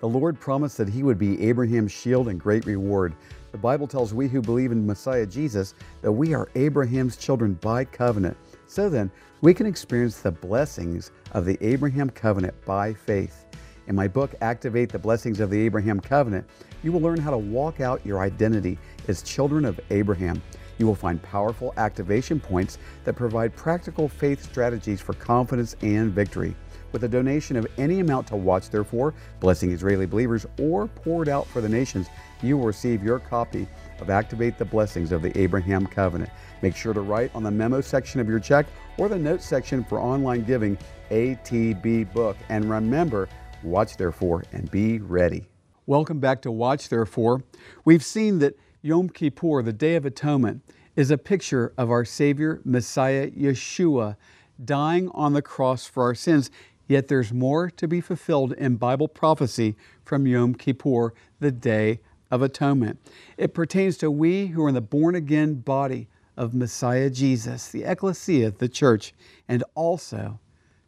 The 0.00 0.08
Lord 0.08 0.38
promised 0.38 0.76
that 0.76 0.88
He 0.88 1.02
would 1.02 1.18
be 1.18 1.42
Abraham's 1.42 1.92
shield 1.92 2.28
and 2.28 2.38
great 2.38 2.66
reward. 2.66 3.14
The 3.52 3.58
Bible 3.58 3.86
tells 3.86 4.12
we 4.12 4.28
who 4.28 4.42
believe 4.42 4.72
in 4.72 4.86
Messiah 4.86 5.24
Jesus 5.24 5.74
that 6.02 6.12
we 6.12 6.34
are 6.34 6.48
Abraham's 6.54 7.16
children 7.16 7.54
by 7.54 7.84
covenant. 7.84 8.36
So 8.66 8.90
then, 8.90 9.10
we 9.42 9.52
can 9.52 9.66
experience 9.66 10.20
the 10.20 10.30
blessings 10.30 11.10
of 11.32 11.44
the 11.44 11.58
Abraham 11.60 12.08
covenant 12.08 12.54
by 12.64 12.94
faith. 12.94 13.44
In 13.86 13.94
my 13.94 14.08
book, 14.08 14.34
Activate 14.40 14.90
the 14.90 14.98
Blessings 14.98 15.40
of 15.40 15.50
the 15.50 15.60
Abraham 15.60 16.00
Covenant, 16.00 16.46
you 16.82 16.90
will 16.90 17.00
learn 17.00 17.20
how 17.20 17.30
to 17.30 17.38
walk 17.38 17.80
out 17.80 18.04
your 18.04 18.20
identity 18.20 18.78
as 19.08 19.22
children 19.22 19.64
of 19.64 19.78
Abraham. 19.90 20.42
You 20.78 20.86
will 20.86 20.94
find 20.94 21.22
powerful 21.22 21.72
activation 21.76 22.40
points 22.40 22.78
that 23.04 23.14
provide 23.14 23.54
practical 23.54 24.08
faith 24.08 24.42
strategies 24.42 25.00
for 25.00 25.12
confidence 25.12 25.76
and 25.82 26.12
victory. 26.12 26.56
with 26.92 27.04
a 27.04 27.08
donation 27.08 27.56
of 27.56 27.66
any 27.76 28.00
amount 28.00 28.26
to 28.28 28.36
Watch 28.36 28.70
Therefore, 28.70 29.12
blessing 29.40 29.70
Israeli 29.70 30.06
believers, 30.06 30.46
or 30.58 30.86
poured 30.86 31.28
out 31.28 31.46
for 31.46 31.60
the 31.60 31.68
nations, 31.68 32.06
you 32.42 32.56
will 32.56 32.66
receive 32.66 33.02
your 33.04 33.18
copy 33.18 33.68
of 34.00 34.08
Activate 34.08 34.56
the 34.56 34.64
Blessings 34.64 35.12
of 35.12 35.20
the 35.20 35.36
Abraham 35.38 35.86
Covenant. 35.86 36.30
Make 36.62 36.76
sure 36.76 36.94
to 36.94 37.00
write 37.00 37.30
on 37.34 37.42
the 37.42 37.50
memo 37.50 37.80
section 37.80 38.20
of 38.20 38.28
your 38.28 38.40
check 38.40 38.66
or 38.98 39.08
the 39.08 39.18
notes 39.18 39.44
section 39.44 39.84
for 39.84 40.00
online 40.00 40.44
giving 40.44 40.78
ATB 41.10 42.12
book. 42.12 42.36
And 42.48 42.68
remember, 42.70 43.28
watch 43.62 43.96
therefore 43.96 44.44
and 44.52 44.70
be 44.70 44.98
ready. 44.98 45.46
Welcome 45.88 46.18
back 46.18 46.42
to 46.42 46.50
Watch 46.50 46.88
Therefore. 46.88 47.44
We've 47.84 48.04
seen 48.04 48.40
that 48.40 48.58
Yom 48.82 49.08
Kippur, 49.08 49.62
the 49.62 49.72
Day 49.72 49.94
of 49.94 50.04
Atonement, 50.04 50.62
is 50.96 51.12
a 51.12 51.18
picture 51.18 51.72
of 51.78 51.90
our 51.90 52.04
Savior, 52.04 52.60
Messiah 52.64 53.30
Yeshua, 53.30 54.16
dying 54.64 55.08
on 55.10 55.32
the 55.32 55.42
cross 55.42 55.86
for 55.86 56.02
our 56.02 56.14
sins. 56.14 56.50
Yet 56.88 57.06
there's 57.06 57.32
more 57.32 57.70
to 57.70 57.86
be 57.86 58.00
fulfilled 58.00 58.52
in 58.54 58.76
Bible 58.76 59.06
prophecy 59.06 59.76
from 60.04 60.26
Yom 60.26 60.54
Kippur, 60.54 61.14
the 61.38 61.52
Day 61.52 62.00
of 62.32 62.42
Atonement. 62.42 62.98
It 63.36 63.54
pertains 63.54 63.96
to 63.98 64.10
we 64.10 64.48
who 64.48 64.64
are 64.64 64.68
in 64.68 64.74
the 64.74 64.80
born 64.80 65.14
again 65.14 65.54
body 65.54 66.08
of 66.36 66.54
Messiah 66.54 67.10
Jesus, 67.10 67.68
the 67.68 67.84
ecclesia, 67.84 68.50
the 68.50 68.68
church, 68.68 69.14
and 69.48 69.64
also 69.74 70.38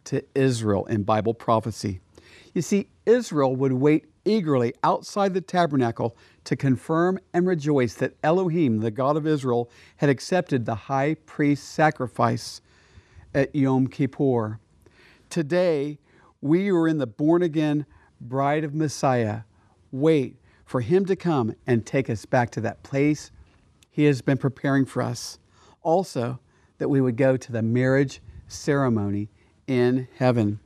to 0.04 0.22
Israel 0.34 0.86
in 0.86 1.02
Bible 1.02 1.34
prophecy. 1.34 2.00
You 2.54 2.62
see, 2.62 2.88
Israel 3.06 3.56
would 3.56 3.72
wait 3.72 4.06
eagerly 4.24 4.74
outside 4.82 5.34
the 5.34 5.40
tabernacle 5.40 6.16
to 6.44 6.56
confirm 6.56 7.18
and 7.32 7.46
rejoice 7.46 7.94
that 7.94 8.14
Elohim, 8.22 8.80
the 8.80 8.90
God 8.90 9.16
of 9.16 9.26
Israel, 9.26 9.70
had 9.96 10.10
accepted 10.10 10.64
the 10.64 10.74
high 10.74 11.14
priest 11.26 11.68
sacrifice 11.72 12.60
at 13.34 13.54
Yom 13.54 13.86
Kippur. 13.86 14.58
Today, 15.30 15.98
we 16.40 16.70
are 16.70 16.88
in 16.88 16.98
the 16.98 17.06
born 17.06 17.42
again 17.42 17.86
bride 18.20 18.64
of 18.64 18.74
Messiah 18.74 19.40
wait 19.90 20.36
for 20.64 20.80
Him 20.80 21.06
to 21.06 21.16
come 21.16 21.54
and 21.66 21.84
take 21.84 22.10
us 22.10 22.26
back 22.26 22.50
to 22.50 22.60
that 22.60 22.82
place 22.82 23.30
He 23.98 24.04
has 24.04 24.22
been 24.22 24.38
preparing 24.38 24.84
for 24.84 25.02
us. 25.02 25.40
Also, 25.82 26.38
that 26.78 26.88
we 26.88 27.00
would 27.00 27.16
go 27.16 27.36
to 27.36 27.50
the 27.50 27.62
marriage 27.62 28.20
ceremony 28.46 29.28
in 29.66 30.06
heaven. 30.16 30.60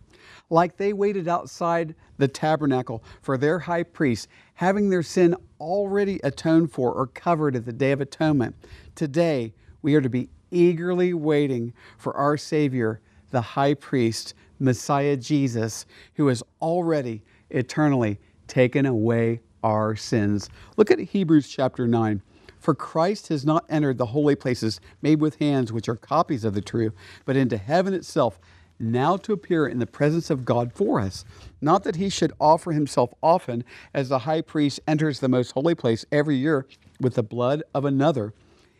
Like 0.51 0.77
they 0.77 0.93
waited 0.93 1.29
outside 1.29 1.95
the 2.19 2.29
tabernacle 2.29 3.03
for 3.23 3.39
their 3.39 3.61
high 3.61 3.85
priest, 3.85 4.29
having 4.53 4.91
their 4.91 5.03
sin 5.03 5.35
already 5.59 6.21
atoned 6.23 6.73
for 6.73 6.93
or 6.93 7.07
covered 7.07 7.57
at 7.57 7.65
the 7.65 7.73
Day 7.73 7.93
of 7.93 8.03
Atonement. 8.03 8.55
Today, 8.97 9.55
we 9.81 9.95
are 9.95 10.03
to 10.03 10.11
be 10.11 10.29
eagerly 10.51 11.15
waiting 11.15 11.73
for 11.97 12.15
our 12.15 12.37
Savior, 12.37 13.01
the 13.31 13.41
high 13.41 13.73
priest, 13.73 14.35
Messiah 14.59 15.17
Jesus, 15.17 15.87
who 16.17 16.27
has 16.27 16.43
already 16.61 17.23
eternally 17.49 18.19
taken 18.47 18.85
away 18.85 19.41
our 19.65 19.97
sins. 19.97 20.51
Look 20.77 20.91
at 20.91 20.99
Hebrews 20.99 21.49
chapter 21.49 21.89
9. 21.89 22.21
For 22.63 22.77
Christ 22.77 23.27
has 23.27 23.45
not 23.45 23.65
entered 23.69 23.99
the 23.99 24.07
holy 24.07 24.37
places 24.37 24.81
made 25.03 25.21
with 25.21 25.41
hands, 25.41 25.73
which 25.73 25.89
are 25.89 25.97
copies 25.97 26.45
of 26.45 26.55
the 26.55 26.61
true, 26.61 26.93
but 27.25 27.37
into 27.37 27.57
heaven 27.57 27.93
itself, 27.93 28.39
now 28.79 29.17
to 29.17 29.33
appear 29.33 29.67
in 29.67 29.81
the 29.81 29.87
presence 29.87 30.31
of 30.31 30.45
God 30.45 30.73
for 30.73 31.01
us. 31.01 31.25
Not 31.61 31.83
that 31.83 31.97
he 31.97 32.09
should 32.09 32.33
offer 32.41 32.71
himself 32.71 33.13
often, 33.21 33.65
as 33.93 34.09
the 34.09 34.21
high 34.21 34.43
priest 34.43 34.79
enters 34.87 35.19
the 35.19 35.29
most 35.29 35.51
holy 35.51 35.75
place 35.75 36.07
every 36.13 36.37
year 36.37 36.67
with 37.01 37.15
the 37.15 37.23
blood 37.25 37.65
of 37.75 37.85
another. 37.85 38.33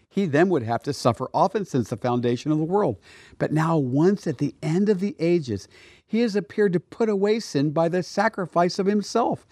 He 0.09 0.27
then 0.27 0.49
would 0.51 0.63
have 0.63 0.85
to 0.85 0.93
suffer 0.93 1.29
often 1.35 1.65
since 1.65 1.89
the 1.89 1.97
foundation 1.97 2.53
of 2.53 2.59
the 2.59 2.65
world. 2.65 2.99
But 3.39 3.53
now, 3.53 3.79
once 3.79 4.29
at 4.29 4.39
the 4.39 4.55
end 4.63 4.91
of 4.91 5.01
the 5.01 5.17
ages, 5.19 5.67
he 6.07 6.21
has 6.21 6.37
appeared 6.37 6.73
to 6.75 6.81
put 6.81 7.09
away 7.09 7.41
sin 7.41 7.73
by 7.73 7.89
the 7.89 8.05
sacrifice 8.05 8.79
of 8.79 8.87
himself. 8.87 9.45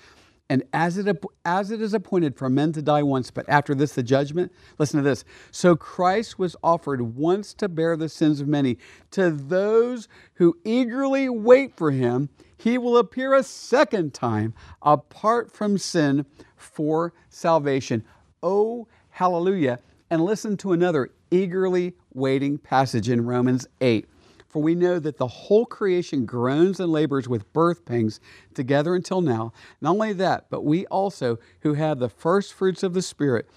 And 0.50 0.64
as 0.72 0.98
it, 0.98 1.24
as 1.44 1.70
it 1.70 1.80
is 1.80 1.94
appointed 1.94 2.36
for 2.36 2.50
men 2.50 2.72
to 2.72 2.82
die 2.82 3.04
once, 3.04 3.30
but 3.30 3.48
after 3.48 3.72
this 3.72 3.92
the 3.92 4.02
judgment, 4.02 4.52
listen 4.78 4.98
to 4.98 5.08
this. 5.08 5.24
So 5.52 5.76
Christ 5.76 6.40
was 6.40 6.56
offered 6.60 7.00
once 7.00 7.54
to 7.54 7.68
bear 7.68 7.96
the 7.96 8.08
sins 8.08 8.40
of 8.40 8.48
many. 8.48 8.76
To 9.12 9.30
those 9.30 10.08
who 10.34 10.58
eagerly 10.64 11.28
wait 11.28 11.76
for 11.76 11.92
him, 11.92 12.30
he 12.56 12.78
will 12.78 12.98
appear 12.98 13.32
a 13.32 13.44
second 13.44 14.12
time 14.12 14.52
apart 14.82 15.52
from 15.52 15.78
sin 15.78 16.26
for 16.56 17.14
salvation. 17.28 18.04
Oh, 18.42 18.88
hallelujah. 19.10 19.78
And 20.10 20.24
listen 20.24 20.56
to 20.58 20.72
another 20.72 21.10
eagerly 21.30 21.94
waiting 22.12 22.58
passage 22.58 23.08
in 23.08 23.24
Romans 23.24 23.68
8. 23.80 24.08
For 24.50 24.60
we 24.60 24.74
know 24.74 24.98
that 24.98 25.16
the 25.16 25.28
whole 25.28 25.64
creation 25.64 26.26
groans 26.26 26.80
and 26.80 26.90
labors 26.90 27.28
with 27.28 27.50
birth 27.52 27.84
pangs 27.84 28.18
together 28.52 28.96
until 28.96 29.20
now. 29.20 29.52
Not 29.80 29.92
only 29.92 30.12
that, 30.14 30.50
but 30.50 30.64
we 30.64 30.86
also, 30.86 31.38
who 31.60 31.74
have 31.74 32.00
the 32.00 32.08
first 32.08 32.52
fruits 32.52 32.82
of 32.82 32.92
the 32.92 33.00
Spirit, 33.00 33.48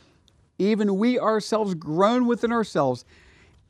even 0.60 1.00
we 1.00 1.20
ourselves 1.20 1.74
groan 1.74 2.28
within 2.28 2.52
ourselves, 2.52 3.06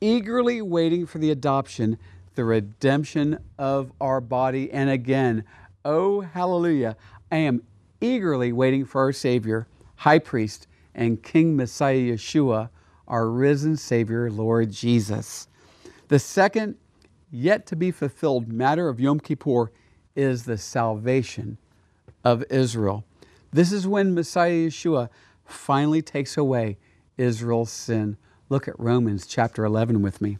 eagerly 0.02 0.60
waiting 0.60 1.06
for 1.06 1.16
the 1.16 1.30
adoption, 1.30 1.96
the 2.34 2.44
redemption 2.44 3.38
of 3.58 3.90
our 4.02 4.20
body. 4.20 4.70
And 4.70 4.90
again, 4.90 5.44
oh, 5.82 6.20
hallelujah, 6.20 6.94
I 7.32 7.36
am 7.36 7.62
eagerly 8.02 8.52
waiting 8.52 8.84
for 8.84 9.00
our 9.00 9.12
Savior, 9.12 9.66
High 9.96 10.18
Priest, 10.18 10.66
and 10.94 11.22
King 11.22 11.56
Messiah 11.56 11.96
Yeshua, 11.96 12.68
our 13.08 13.30
risen 13.30 13.78
Savior, 13.78 14.30
Lord 14.30 14.70
Jesus. 14.70 15.48
The 16.08 16.18
second 16.18 16.76
yet 17.34 17.66
to 17.66 17.74
be 17.74 17.90
fulfilled 17.90 18.46
matter 18.46 18.88
of 18.88 19.00
Yom 19.00 19.18
Kippur 19.18 19.72
is 20.14 20.44
the 20.44 20.56
salvation 20.56 21.58
of 22.22 22.44
Israel. 22.48 23.04
This 23.52 23.72
is 23.72 23.88
when 23.88 24.14
Messiah 24.14 24.68
Yeshua 24.68 25.08
finally 25.44 26.00
takes 26.00 26.36
away 26.36 26.78
Israel's 27.18 27.72
sin. 27.72 28.16
Look 28.48 28.68
at 28.68 28.78
Romans 28.78 29.26
chapter 29.26 29.64
11 29.64 30.00
with 30.00 30.20
me. 30.20 30.38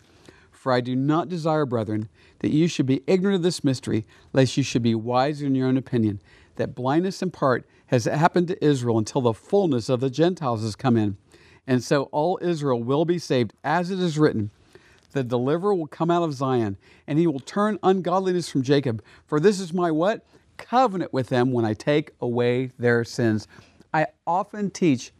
For 0.52 0.72
I 0.72 0.80
do 0.80 0.94
not 0.94 1.28
desire, 1.28 1.66
brethren, 1.66 2.08
that 2.38 2.52
you 2.52 2.68
should 2.68 2.86
be 2.86 3.02
ignorant 3.08 3.36
of 3.36 3.42
this 3.42 3.64
mystery, 3.64 4.06
lest 4.32 4.56
you 4.56 4.62
should 4.62 4.82
be 4.82 4.94
wise 4.94 5.42
in 5.42 5.56
your 5.56 5.66
own 5.66 5.76
opinion, 5.76 6.22
that 6.56 6.76
blindness 6.76 7.22
in 7.22 7.32
part 7.32 7.66
has 7.86 8.04
happened 8.04 8.46
to 8.48 8.64
Israel 8.64 8.98
until 8.98 9.20
the 9.20 9.34
fullness 9.34 9.88
of 9.88 9.98
the 9.98 10.10
Gentiles 10.10 10.62
has 10.62 10.76
come 10.76 10.96
in. 10.96 11.16
And 11.66 11.82
so 11.82 12.04
all 12.12 12.38
Israel 12.40 12.82
will 12.82 13.04
be 13.04 13.18
saved, 13.18 13.52
as 13.64 13.90
it 13.90 13.98
is 13.98 14.16
written 14.16 14.52
the 15.14 15.24
deliverer 15.24 15.74
will 15.74 15.86
come 15.86 16.10
out 16.10 16.22
of 16.22 16.34
Zion, 16.34 16.76
and 17.06 17.18
he 17.18 17.26
will 17.26 17.40
turn 17.40 17.78
ungodliness 17.82 18.50
from 18.50 18.62
Jacob. 18.62 19.02
For 19.26 19.40
this 19.40 19.60
is 19.60 19.72
my 19.72 19.90
what? 19.90 20.26
Covenant 20.58 21.12
with 21.12 21.28
them 21.28 21.52
when 21.52 21.64
I 21.64 21.72
take 21.72 22.10
away 22.20 22.70
their 22.78 23.04
sins. 23.04 23.48
I 23.94 24.06
often 24.26 24.70
teach 24.70 25.12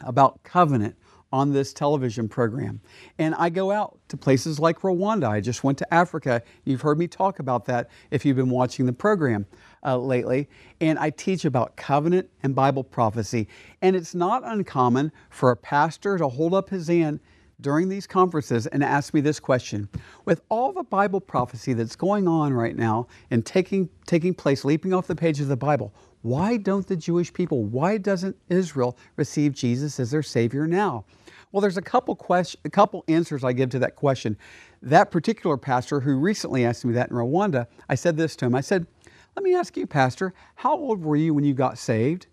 about 0.00 0.42
covenant 0.42 0.96
on 1.32 1.52
this 1.52 1.72
television 1.72 2.28
program. 2.28 2.80
And 3.18 3.34
I 3.34 3.50
go 3.50 3.70
out 3.70 3.98
to 4.08 4.16
places 4.16 4.58
like 4.58 4.80
Rwanda. 4.80 5.28
I 5.28 5.40
just 5.40 5.64
went 5.64 5.78
to 5.78 5.94
Africa. 5.94 6.42
You've 6.64 6.82
heard 6.82 6.98
me 6.98 7.08
talk 7.08 7.40
about 7.40 7.64
that 7.66 7.90
if 8.10 8.24
you've 8.24 8.36
been 8.36 8.50
watching 8.50 8.86
the 8.86 8.92
program 8.92 9.46
uh, 9.84 9.98
lately. 9.98 10.48
And 10.80 10.98
I 10.98 11.10
teach 11.10 11.44
about 11.44 11.76
covenant 11.76 12.30
and 12.42 12.54
Bible 12.54 12.84
prophecy. 12.84 13.48
And 13.82 13.96
it's 13.96 14.14
not 14.14 14.42
uncommon 14.44 15.12
for 15.30 15.50
a 15.50 15.56
pastor 15.56 16.16
to 16.16 16.28
hold 16.28 16.54
up 16.54 16.70
his 16.70 16.88
hand 16.88 17.20
during 17.60 17.88
these 17.88 18.06
conferences 18.06 18.66
and 18.66 18.84
ask 18.84 19.14
me 19.14 19.20
this 19.20 19.40
question 19.40 19.88
With 20.24 20.42
all 20.48 20.72
the 20.72 20.82
Bible 20.82 21.20
prophecy 21.20 21.72
that's 21.72 21.96
going 21.96 22.28
on 22.28 22.52
right 22.52 22.76
now 22.76 23.06
and 23.30 23.44
taking, 23.44 23.88
taking 24.06 24.34
place, 24.34 24.64
leaping 24.64 24.92
off 24.92 25.06
the 25.06 25.16
page 25.16 25.40
of 25.40 25.48
the 25.48 25.56
Bible, 25.56 25.94
why 26.22 26.56
don't 26.56 26.86
the 26.86 26.96
Jewish 26.96 27.32
people, 27.32 27.64
why 27.64 27.98
doesn't 27.98 28.36
Israel 28.48 28.98
receive 29.16 29.52
Jesus 29.52 30.00
as 30.00 30.10
their 30.10 30.22
Savior 30.22 30.66
now? 30.66 31.04
Well, 31.52 31.60
there's 31.60 31.76
a 31.76 31.82
couple, 31.82 32.16
question, 32.16 32.60
a 32.64 32.70
couple 32.70 33.04
answers 33.08 33.44
I 33.44 33.52
give 33.52 33.70
to 33.70 33.78
that 33.78 33.96
question. 33.96 34.36
That 34.82 35.10
particular 35.10 35.56
pastor 35.56 36.00
who 36.00 36.16
recently 36.16 36.64
asked 36.64 36.84
me 36.84 36.92
that 36.94 37.10
in 37.10 37.16
Rwanda, 37.16 37.66
I 37.88 37.94
said 37.94 38.16
this 38.16 38.36
to 38.36 38.46
him 38.46 38.54
I 38.54 38.60
said, 38.60 38.86
Let 39.36 39.44
me 39.44 39.54
ask 39.54 39.76
you, 39.76 39.86
Pastor, 39.86 40.34
how 40.56 40.76
old 40.76 41.02
were 41.02 41.16
you 41.16 41.32
when 41.32 41.44
you 41.44 41.54
got 41.54 41.78
saved? 41.78 42.26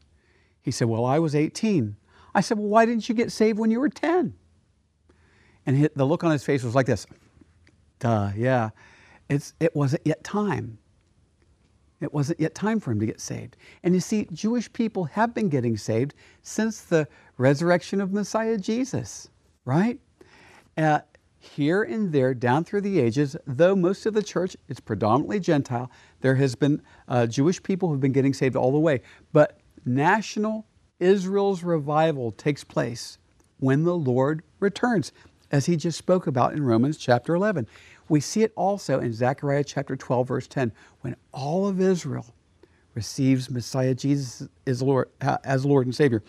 He 0.61 0.71
said, 0.71 0.87
Well, 0.87 1.05
I 1.05 1.19
was 1.19 1.35
18. 1.35 1.95
I 2.35 2.41
said, 2.41 2.57
Well, 2.57 2.67
why 2.67 2.85
didn't 2.85 3.07
you 3.07 3.15
get 3.15 3.31
saved 3.31 3.59
when 3.59 3.71
you 3.71 3.79
were 3.79 3.89
10? 3.89 4.33
And 5.65 5.89
the 5.95 6.05
look 6.05 6.23
on 6.23 6.31
his 6.31 6.43
face 6.43 6.63
was 6.63 6.75
like 6.75 6.85
this 6.85 7.05
Duh, 7.99 8.31
yeah. 8.35 8.71
It's, 9.29 9.53
it 9.59 9.75
wasn't 9.75 10.05
yet 10.05 10.23
time. 10.23 10.77
It 12.01 12.13
wasn't 12.13 12.41
yet 12.41 12.53
time 12.53 12.81
for 12.81 12.91
him 12.91 12.99
to 12.99 13.05
get 13.05 13.21
saved. 13.21 13.55
And 13.81 13.93
you 13.93 14.01
see, 14.01 14.27
Jewish 14.33 14.71
people 14.73 15.05
have 15.05 15.33
been 15.33 15.47
getting 15.47 15.77
saved 15.77 16.13
since 16.41 16.81
the 16.81 17.07
resurrection 17.37 18.01
of 18.01 18.11
Messiah 18.11 18.57
Jesus, 18.57 19.29
right? 19.63 19.99
Uh, 20.77 20.99
here 21.39 21.83
and 21.83 22.11
there, 22.11 22.33
down 22.33 22.65
through 22.65 22.81
the 22.81 22.99
ages, 22.99 23.37
though 23.47 23.75
most 23.75 24.05
of 24.05 24.13
the 24.13 24.23
church 24.23 24.57
is 24.67 24.79
predominantly 24.79 25.39
Gentile, 25.39 25.89
there 26.21 26.35
has 26.35 26.55
been 26.55 26.81
uh, 27.07 27.25
Jewish 27.25 27.63
people 27.63 27.87
who 27.87 27.93
have 27.93 28.01
been 28.01 28.11
getting 28.11 28.33
saved 28.33 28.55
all 28.55 28.71
the 28.71 28.79
way. 28.79 29.01
But 29.31 29.59
national 29.85 30.65
Israel's 30.99 31.63
revival 31.63 32.31
takes 32.31 32.63
place 32.63 33.17
when 33.59 33.83
the 33.83 33.95
Lord 33.95 34.43
returns 34.59 35.13
as 35.53 35.67
he 35.67 35.77
just 35.77 35.99
spoke 35.99 36.25
about 36.25 36.53
in 36.53 36.63
Romans 36.63 36.97
chapter 36.97 37.35
11. 37.35 37.67
We 38.09 38.19
see 38.19 38.41
it 38.41 38.51
also 38.55 38.99
in 38.99 39.13
Zechariah 39.13 39.63
chapter 39.63 39.95
12, 39.95 40.27
verse 40.27 40.47
10, 40.47 40.73
when 41.01 41.15
all 41.31 41.67
of 41.67 41.79
Israel 41.79 42.25
receives 42.95 43.51
Messiah 43.51 43.93
Jesus 43.93 44.49
as 44.65 44.81
Lord, 44.81 45.09
uh, 45.21 45.37
as 45.43 45.63
Lord 45.63 45.85
and 45.85 45.95
Savior. 45.95 46.23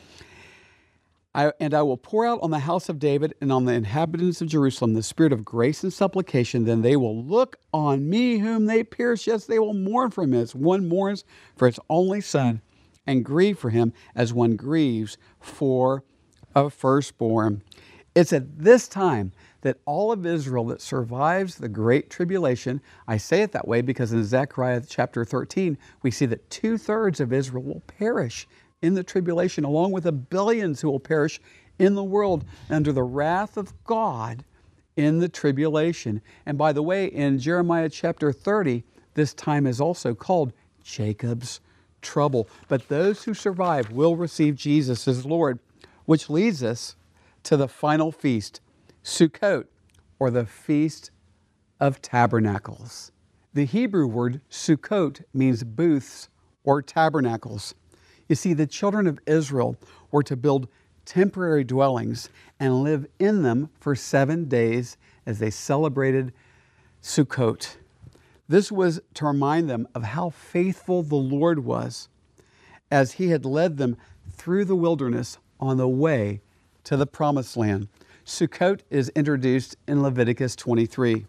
I, 1.35 1.53
and 1.59 1.73
I 1.73 1.83
will 1.83 1.97
pour 1.97 2.27
out 2.27 2.41
on 2.43 2.51
the 2.51 2.61
house 2.61 2.89
of 2.89 2.99
David 2.99 3.35
and 3.41 3.51
on 3.51 3.65
the 3.65 3.73
inhabitants 3.73 4.41
of 4.43 4.49
Jerusalem 4.49 4.93
the 4.93 5.03
spirit 5.03 5.33
of 5.33 5.45
grace 5.45 5.83
and 5.83 5.93
supplication. 5.93 6.65
Then 6.65 6.83
they 6.83 6.95
will 6.95 7.25
look 7.25 7.57
on 7.73 8.09
me 8.09 8.39
whom 8.39 8.67
they 8.67 8.85
pierced. 8.85 9.27
Yes, 9.27 9.47
they 9.47 9.59
will 9.59 9.75
mourn 9.75 10.11
for 10.11 10.23
him 10.23 10.35
as 10.35 10.55
one 10.55 10.87
mourns 10.87 11.25
for 11.57 11.67
his 11.67 11.81
only 11.89 12.21
son, 12.21 12.61
and 13.07 13.25
grieve 13.25 13.59
for 13.59 13.71
him 13.71 13.95
as 14.15 14.33
one 14.35 14.55
grieves 14.55 15.17
for 15.41 16.05
a 16.55 16.71
firstborn. 16.71 17.63
It's 18.15 18.33
at 18.33 18.59
this 18.59 18.87
time 18.87 19.33
that 19.63 19.79
all 19.87 20.13
of 20.13 20.25
Israel 20.25 20.67
that 20.67 20.81
survives 20.81 21.57
the 21.57 21.69
great 21.69 22.11
tribulation, 22.11 22.81
I 23.09 23.17
say 23.17 23.43
it 23.43 23.53
that 23.53 23.67
way 23.67 23.81
because 23.81 24.13
in 24.13 24.25
Zechariah 24.25 24.83
chapter 24.89 25.25
13, 25.25 25.77
we 26.03 26.11
see 26.11 26.27
that 26.27 26.49
two 26.49 26.79
thirds 26.79 27.19
of 27.19 27.33
Israel 27.33 27.65
will 27.65 27.83
perish 27.99 28.47
in 28.83 28.95
the 28.95 29.03
tribulation, 29.03 29.65
along 29.65 29.93
with 29.93 30.05
the 30.05 30.13
billions 30.13 30.81
who 30.81 30.91
will 30.91 31.01
perish 31.01 31.41
in 31.79 31.95
the 31.95 32.05
world 32.05 32.45
under 32.71 32.93
the 32.93 33.03
wrath 33.03 33.57
of 33.57 33.73
God 33.85 34.45
in 34.97 35.19
the 35.19 35.29
tribulation. 35.29 36.21
And 36.47 36.57
by 36.57 36.73
the 36.73 36.83
way, 36.83 37.07
in 37.07 37.39
Jeremiah 37.39 37.89
chapter 37.89 38.33
30, 38.33 38.85
this 39.15 39.35
time 39.35 39.67
is 39.67 39.81
also 39.81 40.15
called 40.15 40.53
Jacob's 40.85 41.61
trouble. 42.03 42.49
But 42.69 42.89
those 42.89 43.25
who 43.25 43.35
survive 43.35 43.91
will 43.91 44.15
receive 44.15 44.55
Jesus 44.55 45.09
as 45.09 45.25
Lord, 45.25 45.59
which 46.05 46.31
leads 46.31 46.63
us 46.63 46.95
to 47.45 47.57
the 47.57 47.69
final 47.69 48.11
feast, 48.11 48.61
Sukkot, 49.03 49.67
or 50.19 50.31
the 50.31 50.47
Feast 50.47 51.11
of 51.79 52.03
Tabernacles. 52.03 53.13
The 53.53 53.67
Hebrew 53.67 54.07
word 54.07 54.41
Sukkot 54.51 55.23
means 55.33 55.63
booths 55.63 56.29
or 56.65 56.83
tabernacles. 56.83 57.75
You 58.29 58.35
see, 58.35 58.55
the 58.55 58.67
children 58.67 59.07
of 59.07 59.21
Israel 59.27 59.77
were 60.11 60.23
to 60.25 60.37
build 60.37 60.69
temporary 61.05 61.65
dwellings 61.65 62.31
and 62.59 62.83
live 62.83 63.07
in 63.19 63.43
them 63.43 63.69
for 63.79 63.95
seven 63.95 64.49
days 64.49 64.97
as 65.27 65.39
they 65.39 65.51
celebrated 65.51 66.33
Sukkot. 67.03 67.77
This 68.49 68.73
was 68.73 69.01
to 69.15 69.27
remind 69.27 69.69
them 69.69 69.87
of 69.95 70.03
how 70.03 70.31
faithful 70.31 71.03
the 71.03 71.15
Lord 71.15 71.65
was 71.65 72.09
as 72.91 73.13
he 73.13 73.29
had 73.29 73.45
led 73.45 73.77
them 73.77 73.97
through 74.33 74.65
the 74.65 74.77
wilderness 74.77 75.39
on 75.61 75.77
the 75.77 75.89
way 75.89 76.41
to 76.85 76.97
the 76.97 77.07
promised 77.07 77.57
land. 77.57 77.89
Sukkot 78.25 78.81
is 78.91 79.11
introduced 79.11 79.77
in 79.87 80.03
Leviticus 80.03 80.57
23. 80.57 81.27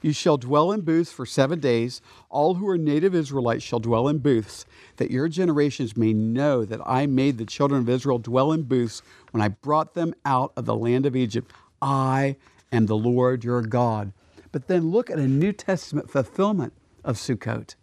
You 0.00 0.12
shall 0.12 0.36
dwell 0.36 0.70
in 0.70 0.82
booths 0.82 1.10
for 1.10 1.26
seven 1.26 1.58
days. 1.58 2.00
All 2.30 2.54
who 2.54 2.68
are 2.68 2.78
native 2.78 3.14
Israelites 3.14 3.64
shall 3.64 3.80
dwell 3.80 4.06
in 4.08 4.18
booths, 4.18 4.64
that 4.96 5.10
your 5.10 5.28
generations 5.28 5.96
may 5.96 6.12
know 6.12 6.64
that 6.64 6.80
I 6.86 7.06
made 7.06 7.38
the 7.38 7.44
children 7.44 7.80
of 7.80 7.88
Israel 7.88 8.18
dwell 8.18 8.52
in 8.52 8.62
booths 8.62 9.02
when 9.32 9.42
I 9.42 9.48
brought 9.48 9.94
them 9.94 10.14
out 10.24 10.52
of 10.56 10.66
the 10.66 10.76
land 10.76 11.04
of 11.06 11.16
Egypt. 11.16 11.52
I 11.82 12.36
am 12.70 12.86
the 12.86 12.96
Lord 12.96 13.42
your 13.42 13.62
God. 13.62 14.12
But 14.52 14.68
then 14.68 14.90
look 14.90 15.10
at 15.10 15.18
a 15.18 15.26
New 15.26 15.52
Testament 15.52 16.10
fulfillment 16.10 16.72
of 17.04 17.16
Sukkot 17.16 17.74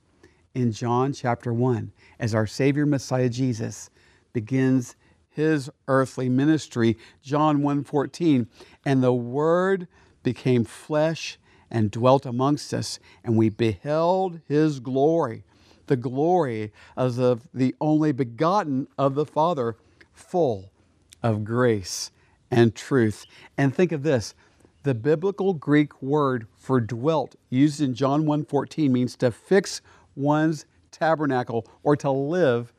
in 0.53 0.71
John 0.71 1.11
chapter 1.11 1.53
1 1.53 1.91
as 2.19 2.33
our 2.33 2.47
Savior 2.47 2.85
Messiah 2.85 3.29
Jesus 3.29 3.89
begins 4.31 4.95
his 5.35 5.69
earthly 5.87 6.29
ministry. 6.29 6.97
John 7.21 7.61
1:14, 7.61 8.47
and 8.85 9.03
the 9.03 9.13
word 9.13 9.87
became 10.23 10.63
flesh 10.63 11.37
and 11.69 11.91
dwelt 11.91 12.25
amongst 12.25 12.73
us, 12.73 12.99
and 13.23 13.37
we 13.37 13.49
beheld 13.49 14.39
his 14.47 14.79
glory, 14.79 15.43
the 15.87 15.97
glory 15.97 16.71
as 16.95 17.19
of 17.19 17.47
the 17.53 17.75
only 17.81 18.11
begotten 18.11 18.87
of 18.97 19.15
the 19.15 19.25
Father, 19.25 19.75
full 20.13 20.71
of 21.21 21.43
grace 21.43 22.11
and 22.49 22.73
truth. 22.75 23.25
And 23.57 23.75
think 23.75 23.91
of 23.91 24.03
this 24.03 24.33
the 24.83 24.93
biblical 24.93 25.53
Greek 25.53 26.01
word 26.01 26.47
for 26.55 26.79
dwelt 26.79 27.35
used 27.49 27.81
in 27.81 27.93
John 27.93 28.25
1:14 28.25 28.91
means 28.91 29.15
to 29.17 29.31
fix 29.31 29.81
one's 30.15 30.65
tabernacle 30.91 31.67
or 31.83 31.95
to 31.97 32.11
live 32.11 32.71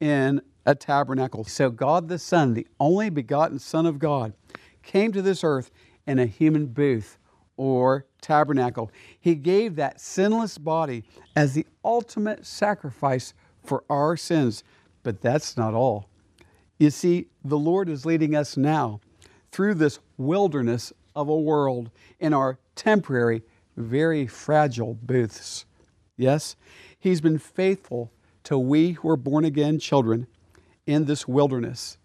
in 0.00 0.40
a 0.68 0.74
tabernacle. 0.74 1.44
So 1.44 1.70
God 1.70 2.08
the 2.08 2.18
Son, 2.18 2.52
the 2.52 2.66
only 2.78 3.08
begotten 3.08 3.58
Son 3.58 3.86
of 3.86 3.98
God, 3.98 4.34
came 4.82 5.12
to 5.12 5.22
this 5.22 5.42
earth 5.42 5.70
in 6.06 6.18
a 6.18 6.26
human 6.26 6.66
booth 6.66 7.16
or 7.56 8.04
tabernacle. 8.20 8.90
He 9.18 9.34
gave 9.34 9.76
that 9.76 9.98
sinless 9.98 10.58
body 10.58 11.04
as 11.34 11.54
the 11.54 11.66
ultimate 11.82 12.44
sacrifice 12.44 13.32
for 13.64 13.82
our 13.88 14.14
sins. 14.14 14.62
But 15.02 15.22
that's 15.22 15.56
not 15.56 15.72
all. 15.72 16.10
You 16.78 16.90
see, 16.90 17.28
the 17.42 17.58
Lord 17.58 17.88
is 17.88 18.04
leading 18.04 18.36
us 18.36 18.58
now 18.58 19.00
through 19.50 19.74
this 19.74 19.98
wilderness 20.18 20.92
of 21.16 21.30
a 21.30 21.40
world 21.40 21.90
in 22.20 22.34
our 22.34 22.58
temporary, 22.76 23.42
very 23.74 24.26
fragile 24.26 24.98
booths. 25.00 25.64
Yes, 26.18 26.56
He's 27.00 27.22
been 27.22 27.38
faithful 27.38 28.12
to 28.44 28.58
we 28.58 28.92
who 28.92 29.08
are 29.08 29.16
born 29.16 29.46
again 29.46 29.78
children 29.78 30.26
in 30.88 31.04
this 31.04 31.28
wilderness 31.28 31.98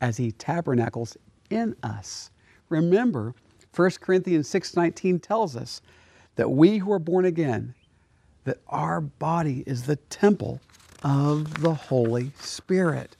as 0.00 0.16
he 0.16 0.32
tabernacles 0.32 1.14
in 1.50 1.76
us. 1.82 2.30
Remember, 2.70 3.34
1 3.76 4.00
Corinthians 4.00 4.48
6:19 4.48 5.20
tells 5.20 5.54
us 5.54 5.82
that 6.36 6.50
we 6.50 6.78
who 6.78 6.90
are 6.90 6.98
born 6.98 7.26
again 7.26 7.74
that 8.44 8.62
our 8.66 8.98
body 8.98 9.62
is 9.66 9.82
the 9.82 9.96
temple 9.96 10.58
of 11.04 11.60
the 11.60 11.74
Holy 11.74 12.32
Spirit. 12.40 13.14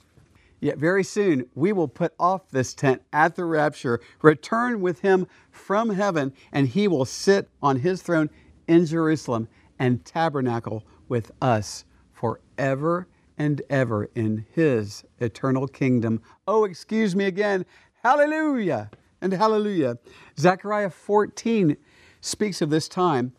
Yet 0.59 0.79
very 0.79 1.03
soon 1.03 1.45
we 1.53 1.71
will 1.71 1.87
put 1.87 2.15
off 2.19 2.49
this 2.49 2.73
tent 2.73 3.03
at 3.13 3.35
the 3.35 3.45
rapture, 3.45 3.99
return 4.23 4.81
with 4.81 5.01
him 5.01 5.27
from 5.51 5.91
heaven, 5.91 6.33
and 6.51 6.67
he 6.67 6.87
will 6.87 7.05
sit 7.05 7.47
on 7.61 7.77
his 7.77 8.01
throne 8.01 8.31
in 8.67 8.87
Jerusalem 8.87 9.47
and 9.77 10.03
tabernacle 10.03 10.83
with 11.07 11.31
us 11.41 11.85
forever 12.11 13.07
and 13.41 13.63
ever 13.71 14.07
in 14.13 14.45
his 14.53 15.03
eternal 15.19 15.67
kingdom. 15.67 16.21
Oh, 16.47 16.63
excuse 16.63 17.15
me 17.15 17.25
again. 17.25 17.65
Hallelujah 18.03 18.91
and 19.19 19.33
hallelujah. 19.33 19.97
Zechariah 20.37 20.91
14 20.91 21.75
speaks 22.19 22.61
of 22.61 22.69
this 22.69 22.87
time. 22.87 23.33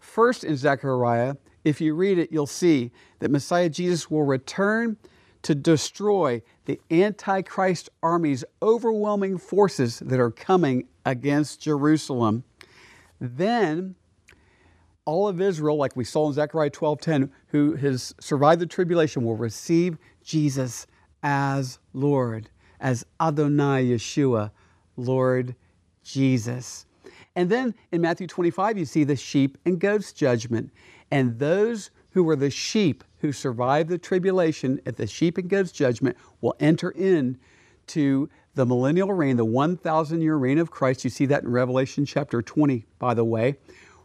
First 0.00 0.42
in 0.42 0.56
Zechariah, 0.56 1.36
if 1.62 1.80
you 1.80 1.94
read 1.94 2.18
it, 2.18 2.32
you'll 2.32 2.48
see 2.48 2.90
that 3.20 3.30
Messiah 3.30 3.68
Jesus 3.68 4.10
will 4.10 4.24
return 4.24 4.96
to 5.42 5.54
destroy 5.54 6.42
the 6.64 6.80
Antichrist 6.90 7.90
army's 8.02 8.44
overwhelming 8.60 9.38
forces 9.38 10.00
that 10.00 10.18
are 10.18 10.32
coming 10.32 10.88
against 11.06 11.60
Jerusalem. 11.60 12.42
Then 13.20 13.94
all 15.04 15.28
of 15.28 15.40
Israel, 15.40 15.76
like 15.76 15.96
we 15.96 16.04
saw 16.04 16.28
in 16.28 16.32
Zechariah 16.32 16.70
12:10, 16.70 17.30
who 17.48 17.74
has 17.74 18.14
survived 18.20 18.60
the 18.60 18.66
tribulation, 18.66 19.24
will 19.24 19.36
receive 19.36 19.98
Jesus 20.22 20.86
as 21.22 21.78
Lord, 21.92 22.50
as 22.80 23.04
Adonai 23.20 23.84
Yeshua, 23.84 24.50
Lord 24.96 25.54
Jesus. 26.02 26.86
And 27.36 27.50
then 27.50 27.74
in 27.90 28.00
Matthew 28.00 28.26
25, 28.26 28.78
you 28.78 28.84
see 28.84 29.04
the 29.04 29.16
sheep 29.16 29.58
and 29.64 29.80
goats 29.80 30.12
judgment. 30.12 30.70
And 31.10 31.38
those 31.38 31.90
who 32.10 32.22
were 32.22 32.36
the 32.36 32.50
sheep 32.50 33.02
who 33.18 33.32
survived 33.32 33.88
the 33.88 33.98
tribulation 33.98 34.80
at 34.86 34.96
the 34.96 35.06
sheep 35.06 35.36
and 35.38 35.48
goats 35.48 35.72
judgment 35.72 36.16
will 36.40 36.54
enter 36.60 36.90
in 36.90 37.38
to 37.88 38.28
the 38.54 38.64
millennial 38.64 39.12
reign, 39.12 39.36
the 39.36 39.44
1,000 39.44 40.22
year 40.22 40.36
reign 40.36 40.58
of 40.58 40.70
Christ. 40.70 41.04
You 41.04 41.10
see 41.10 41.26
that 41.26 41.42
in 41.42 41.50
Revelation 41.50 42.06
chapter 42.06 42.40
20, 42.40 42.86
by 42.98 43.14
the 43.14 43.24
way 43.24 43.56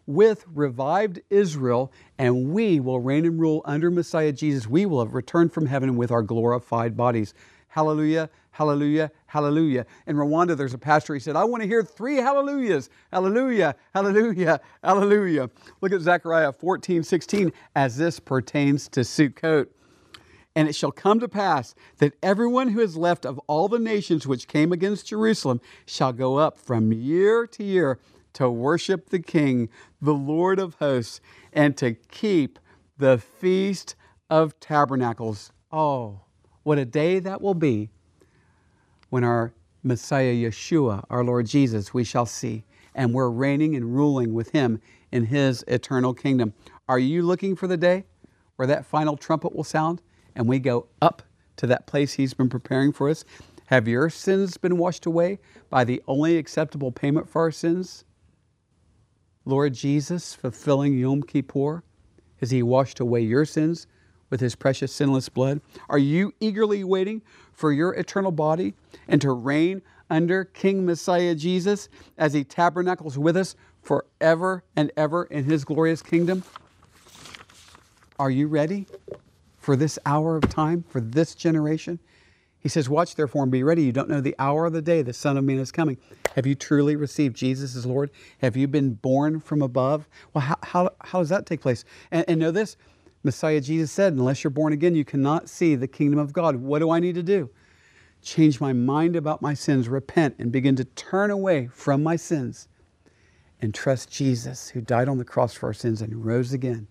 with 0.10 0.44
revived 0.56 1.22
Israel, 1.30 1.92
and 2.18 2.52
we 2.52 2.80
will 2.80 3.00
reign 3.00 3.28
and 3.28 3.40
rule 3.40 3.62
under 3.64 3.92
Messiah 3.92 4.32
Jesus. 4.32 4.68
We 4.68 4.88
will 4.88 5.06
have 5.06 5.14
returned 5.14 5.54
from 5.54 5.68
heaven 5.68 5.96
with 5.98 6.10
our 6.10 6.24
glorified 6.24 6.98
bodies. 6.98 7.36
Hallelujah, 7.68 8.32
hallelujah, 8.50 9.12
hallelujah. 9.28 9.86
In 10.08 10.16
Rwanda, 10.16 10.58
there's 10.58 10.74
a 10.74 10.80
pastor, 10.80 11.14
he 11.14 11.20
said, 11.20 11.36
I 11.36 11.44
want 11.44 11.62
to 11.62 11.70
hear 11.70 11.84
three 11.84 12.16
hallelujahs. 12.16 12.90
Hallelujah, 13.14 13.76
hallelujah, 13.94 14.60
hallelujah. 14.84 15.52
Look 15.80 15.94
at 15.94 16.02
Zechariah 16.02 16.54
14, 16.54 17.04
16, 17.04 17.54
as 17.76 17.98
this 17.98 18.20
pertains 18.20 18.90
to 18.90 19.02
Sukkot. 19.02 19.68
And 20.56 20.68
it 20.68 20.74
shall 20.74 20.92
come 20.92 21.20
to 21.20 21.28
pass 21.28 21.76
that 22.00 22.16
everyone 22.24 22.70
who 22.70 22.80
is 22.80 22.98
left 22.98 23.28
of 23.28 23.40
all 23.46 23.68
the 23.68 23.78
nations 23.78 24.26
which 24.26 24.48
came 24.48 24.72
against 24.72 25.06
Jerusalem 25.06 25.62
shall 25.86 26.14
go 26.14 26.38
up 26.38 26.58
from 26.58 26.92
year 26.92 27.46
to 27.46 27.64
year 27.64 28.00
to 28.34 28.50
worship 28.50 29.10
the 29.10 29.20
King, 29.20 29.70
the 30.02 30.14
Lord 30.14 30.60
of 30.60 30.76
hosts, 30.76 31.22
and 31.54 31.76
to 31.78 31.94
keep 31.94 32.60
the 32.98 33.18
Feast 33.18 33.96
of 34.30 34.60
Tabernacles. 34.60 35.52
Oh, 35.72 36.22
what 36.64 36.78
a 36.78 36.86
day 36.86 37.20
that 37.20 37.42
will 37.42 37.54
be 37.54 37.90
when 39.10 39.24
our 39.24 39.54
Messiah 39.84 40.34
Yeshua, 40.34 41.06
our 41.10 41.24
Lord 41.24 41.46
Jesus, 41.46 41.94
we 41.94 42.04
shall 42.04 42.26
see, 42.26 42.66
and 42.94 43.14
we're 43.14 43.30
reigning 43.30 43.76
and 43.76 43.96
ruling 43.96 44.34
with 44.34 44.52
him 44.52 44.82
in 45.12 45.26
His 45.26 45.64
eternal 45.68 46.14
kingdom. 46.14 46.54
Are 46.88 47.00
you 47.00 47.24
looking 47.24 47.56
for 47.56 47.68
the 47.68 47.78
day 47.78 48.06
where 48.56 48.68
that 48.68 48.86
final 48.86 49.16
trumpet 49.16 49.56
will 49.56 49.64
sound 49.64 50.02
and 50.36 50.48
we 50.48 50.60
go 50.60 50.88
up 51.02 51.24
to 51.58 51.68
that 51.68 51.88
place 51.88 52.14
He's 52.14 52.34
been 52.34 52.50
preparing 52.50 52.92
for 52.92 53.10
us? 53.10 53.24
Have 53.68 53.88
your 53.88 54.10
sins 54.10 54.58
been 54.58 54.78
washed 54.78 55.06
away 55.06 55.40
by 55.70 55.84
the 55.84 56.02
only 56.08 56.38
acceptable 56.38 56.92
payment 56.92 57.30
for 57.30 57.42
our 57.42 57.52
sins? 57.52 58.04
Lord 59.46 59.74
Jesus, 59.74 60.34
fulfilling 60.34 60.98
Yom 60.98 61.24
Kippur, 61.24 61.84
has 62.40 62.52
He 62.52 62.64
washed 62.64 63.00
away 63.00 63.22
your 63.22 63.46
sins 63.46 63.88
with 64.30 64.40
His 64.40 64.56
precious 64.56 64.92
sinless 64.92 65.30
blood? 65.30 65.62
Are 65.90 65.98
you 65.98 66.34
eagerly 66.40 66.84
waiting 66.84 67.22
for 67.52 67.72
your 67.72 67.94
eternal 67.94 68.32
body 68.32 68.74
and 69.08 69.22
to 69.22 69.32
reign 69.32 69.82
under 70.10 70.46
King 70.46 70.86
Messiah 70.86 71.36
Jesus 71.36 71.90
as 72.18 72.34
He 72.34 72.44
tabernacles 72.44 73.18
with 73.18 73.38
us 73.38 73.56
forever 73.82 74.64
and 74.76 74.92
ever 74.98 75.24
in 75.26 75.46
His 75.46 75.64
glorious 75.66 76.02
kingdom? 76.02 76.44
Are 78.18 78.32
you 78.32 78.48
ready 78.48 78.86
for 79.58 79.76
this 79.76 79.98
hour 80.06 80.36
of 80.36 80.50
time, 80.50 80.84
for 80.90 81.00
this 81.00 81.34
generation? 81.36 82.00
He 82.62 82.70
says, 82.70 82.90
Watch 82.90 83.16
therefore 83.16 83.44
and 83.44 83.52
be 83.52 83.64
ready. 83.64 83.84
You 83.84 83.92
don't 83.92 84.10
know 84.10 84.22
the 84.22 84.36
hour 84.38 84.66
of 84.66 84.74
the 84.74 84.82
day 84.82 85.02
the 85.02 85.14
Son 85.14 85.38
of 85.38 85.44
Man 85.44 85.60
is 85.60 85.72
coming. 85.72 85.98
Have 86.36 86.46
you 86.46 86.56
truly 86.56 86.96
received 86.96 87.36
Jesus 87.36 87.76
as 87.76 87.86
Lord? 87.86 88.12
Have 88.40 88.58
you 88.58 88.68
been 88.68 88.94
born 88.94 89.40
from 89.40 89.62
above? 89.62 90.08
Well, 90.34 90.44
how, 90.44 90.58
how, 90.64 90.90
how 91.02 91.20
does 91.20 91.30
that 91.30 91.46
take 91.46 91.62
place? 91.62 91.86
And, 92.12 92.26
and 92.28 92.40
know 92.40 92.52
this 92.52 92.76
Messiah 93.24 93.62
Jesus 93.62 93.92
said, 93.92 94.14
Unless 94.14 94.44
you're 94.44 94.52
born 94.52 94.74
again, 94.74 94.96
you 94.96 95.06
cannot 95.06 95.50
see 95.50 95.76
the 95.76 95.88
kingdom 95.88 96.20
of 96.20 96.34
God. 96.34 96.58
What 96.58 96.80
do 96.80 96.90
I 96.90 97.00
need 97.00 97.16
to 97.16 97.24
do? 97.24 97.50
Change 98.22 98.60
my 98.60 98.74
mind 98.74 99.16
about 99.16 99.42
my 99.42 99.54
sins, 99.54 99.88
repent, 99.88 100.36
and 100.40 100.52
begin 100.52 100.76
to 100.76 100.84
turn 100.84 101.32
away 101.32 101.68
from 101.68 102.04
my 102.04 102.18
sins 102.18 102.68
and 103.62 103.74
trust 103.74 104.12
Jesus, 104.12 104.70
who 104.70 104.82
died 104.82 105.08
on 105.08 105.18
the 105.18 105.26
cross 105.26 105.54
for 105.54 105.68
our 105.68 105.74
sins 105.74 106.02
and 106.02 106.26
rose 106.26 106.54
again. 106.54 106.88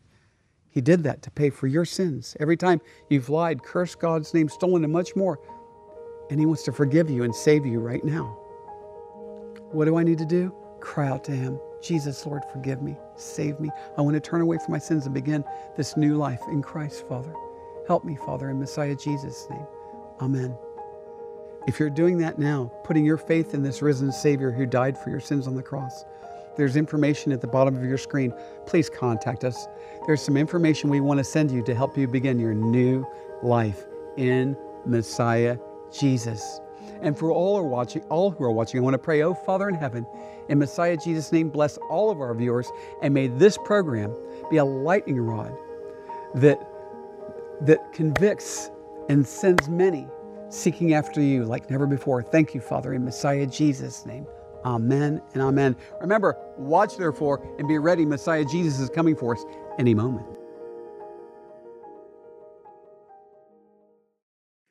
He 0.70 0.80
did 0.80 1.02
that 1.04 1.22
to 1.22 1.30
pay 1.30 1.50
for 1.50 1.66
your 1.66 1.84
sins. 1.84 2.36
Every 2.40 2.56
time 2.56 2.80
you've 3.08 3.28
lied, 3.28 3.62
cursed 3.62 3.98
God's 3.98 4.32
name, 4.32 4.48
stolen, 4.48 4.84
and 4.84 4.92
much 4.92 5.16
more, 5.16 5.38
and 6.30 6.38
He 6.40 6.46
wants 6.46 6.62
to 6.64 6.72
forgive 6.72 7.10
you 7.10 7.24
and 7.24 7.34
save 7.34 7.66
you 7.66 7.80
right 7.80 8.04
now. 8.04 8.36
What 9.70 9.84
do 9.84 9.96
I 9.96 10.02
need 10.02 10.18
to 10.18 10.26
do? 10.26 10.54
Cry 10.80 11.08
out 11.08 11.24
to 11.24 11.32
Him 11.32 11.58
Jesus, 11.80 12.26
Lord, 12.26 12.42
forgive 12.52 12.82
me, 12.82 12.96
save 13.16 13.60
me. 13.60 13.70
I 13.96 14.00
want 14.00 14.14
to 14.14 14.20
turn 14.20 14.40
away 14.40 14.58
from 14.58 14.72
my 14.72 14.78
sins 14.78 15.04
and 15.04 15.14
begin 15.14 15.44
this 15.76 15.96
new 15.96 16.16
life 16.16 16.42
in 16.48 16.62
Christ, 16.62 17.06
Father. 17.08 17.32
Help 17.86 18.04
me, 18.04 18.16
Father, 18.16 18.50
in 18.50 18.58
Messiah 18.58 18.96
Jesus' 18.96 19.46
name. 19.48 19.66
Amen. 20.20 20.56
If 21.66 21.78
you're 21.78 21.90
doing 21.90 22.18
that 22.18 22.38
now, 22.38 22.72
putting 22.84 23.04
your 23.04 23.16
faith 23.16 23.54
in 23.54 23.62
this 23.62 23.82
risen 23.82 24.10
Savior 24.10 24.50
who 24.50 24.66
died 24.66 24.98
for 24.98 25.10
your 25.10 25.20
sins 25.20 25.46
on 25.46 25.54
the 25.54 25.62
cross, 25.62 26.04
there's 26.56 26.76
information 26.76 27.30
at 27.30 27.40
the 27.40 27.46
bottom 27.46 27.76
of 27.76 27.84
your 27.84 27.98
screen. 27.98 28.34
Please 28.66 28.90
contact 28.90 29.44
us. 29.44 29.68
There's 30.06 30.22
some 30.22 30.36
information 30.36 30.90
we 30.90 31.00
want 31.00 31.18
to 31.18 31.24
send 31.24 31.50
you 31.50 31.62
to 31.64 31.74
help 31.74 31.96
you 31.96 32.08
begin 32.08 32.40
your 32.40 32.54
new 32.54 33.06
life 33.42 33.84
in 34.16 34.56
Messiah 34.84 35.58
Jesus. 35.92 36.60
And 37.02 37.16
for 37.16 37.30
all 37.30 37.58
who 37.58 37.64
are 37.64 37.68
watching, 37.68 38.02
all 38.04 38.30
who 38.30 38.44
are 38.44 38.50
watching, 38.50 38.80
I 38.80 38.82
want 38.82 38.94
to 38.94 38.98
pray, 38.98 39.22
oh 39.22 39.34
Father 39.34 39.68
in 39.68 39.74
heaven, 39.74 40.06
in 40.48 40.58
Messiah 40.58 40.96
Jesus' 40.96 41.30
name, 41.32 41.48
bless 41.48 41.76
all 41.90 42.10
of 42.10 42.20
our 42.20 42.34
viewers, 42.34 42.70
and 43.02 43.12
may 43.12 43.28
this 43.28 43.58
program 43.58 44.14
be 44.50 44.56
a 44.56 44.64
lightning 44.64 45.20
rod 45.20 45.52
that 46.34 46.58
that 47.62 47.92
convicts 47.92 48.70
and 49.08 49.26
sends 49.26 49.68
many 49.68 50.06
seeking 50.48 50.94
after 50.94 51.20
you 51.20 51.44
like 51.44 51.70
never 51.70 51.86
before. 51.86 52.22
Thank 52.22 52.54
you, 52.54 52.60
Father, 52.60 52.94
in 52.94 53.04
Messiah 53.04 53.46
Jesus' 53.46 54.06
name. 54.06 54.26
Amen 54.64 55.20
and 55.34 55.42
amen. 55.42 55.76
Remember, 56.00 56.36
watch 56.56 56.96
therefore 56.96 57.44
and 57.58 57.68
be 57.68 57.78
ready. 57.78 58.04
Messiah 58.04 58.44
Jesus 58.44 58.80
is 58.80 58.88
coming 58.90 59.16
for 59.16 59.34
us 59.34 59.44
any 59.78 59.94
moment. 59.94 60.37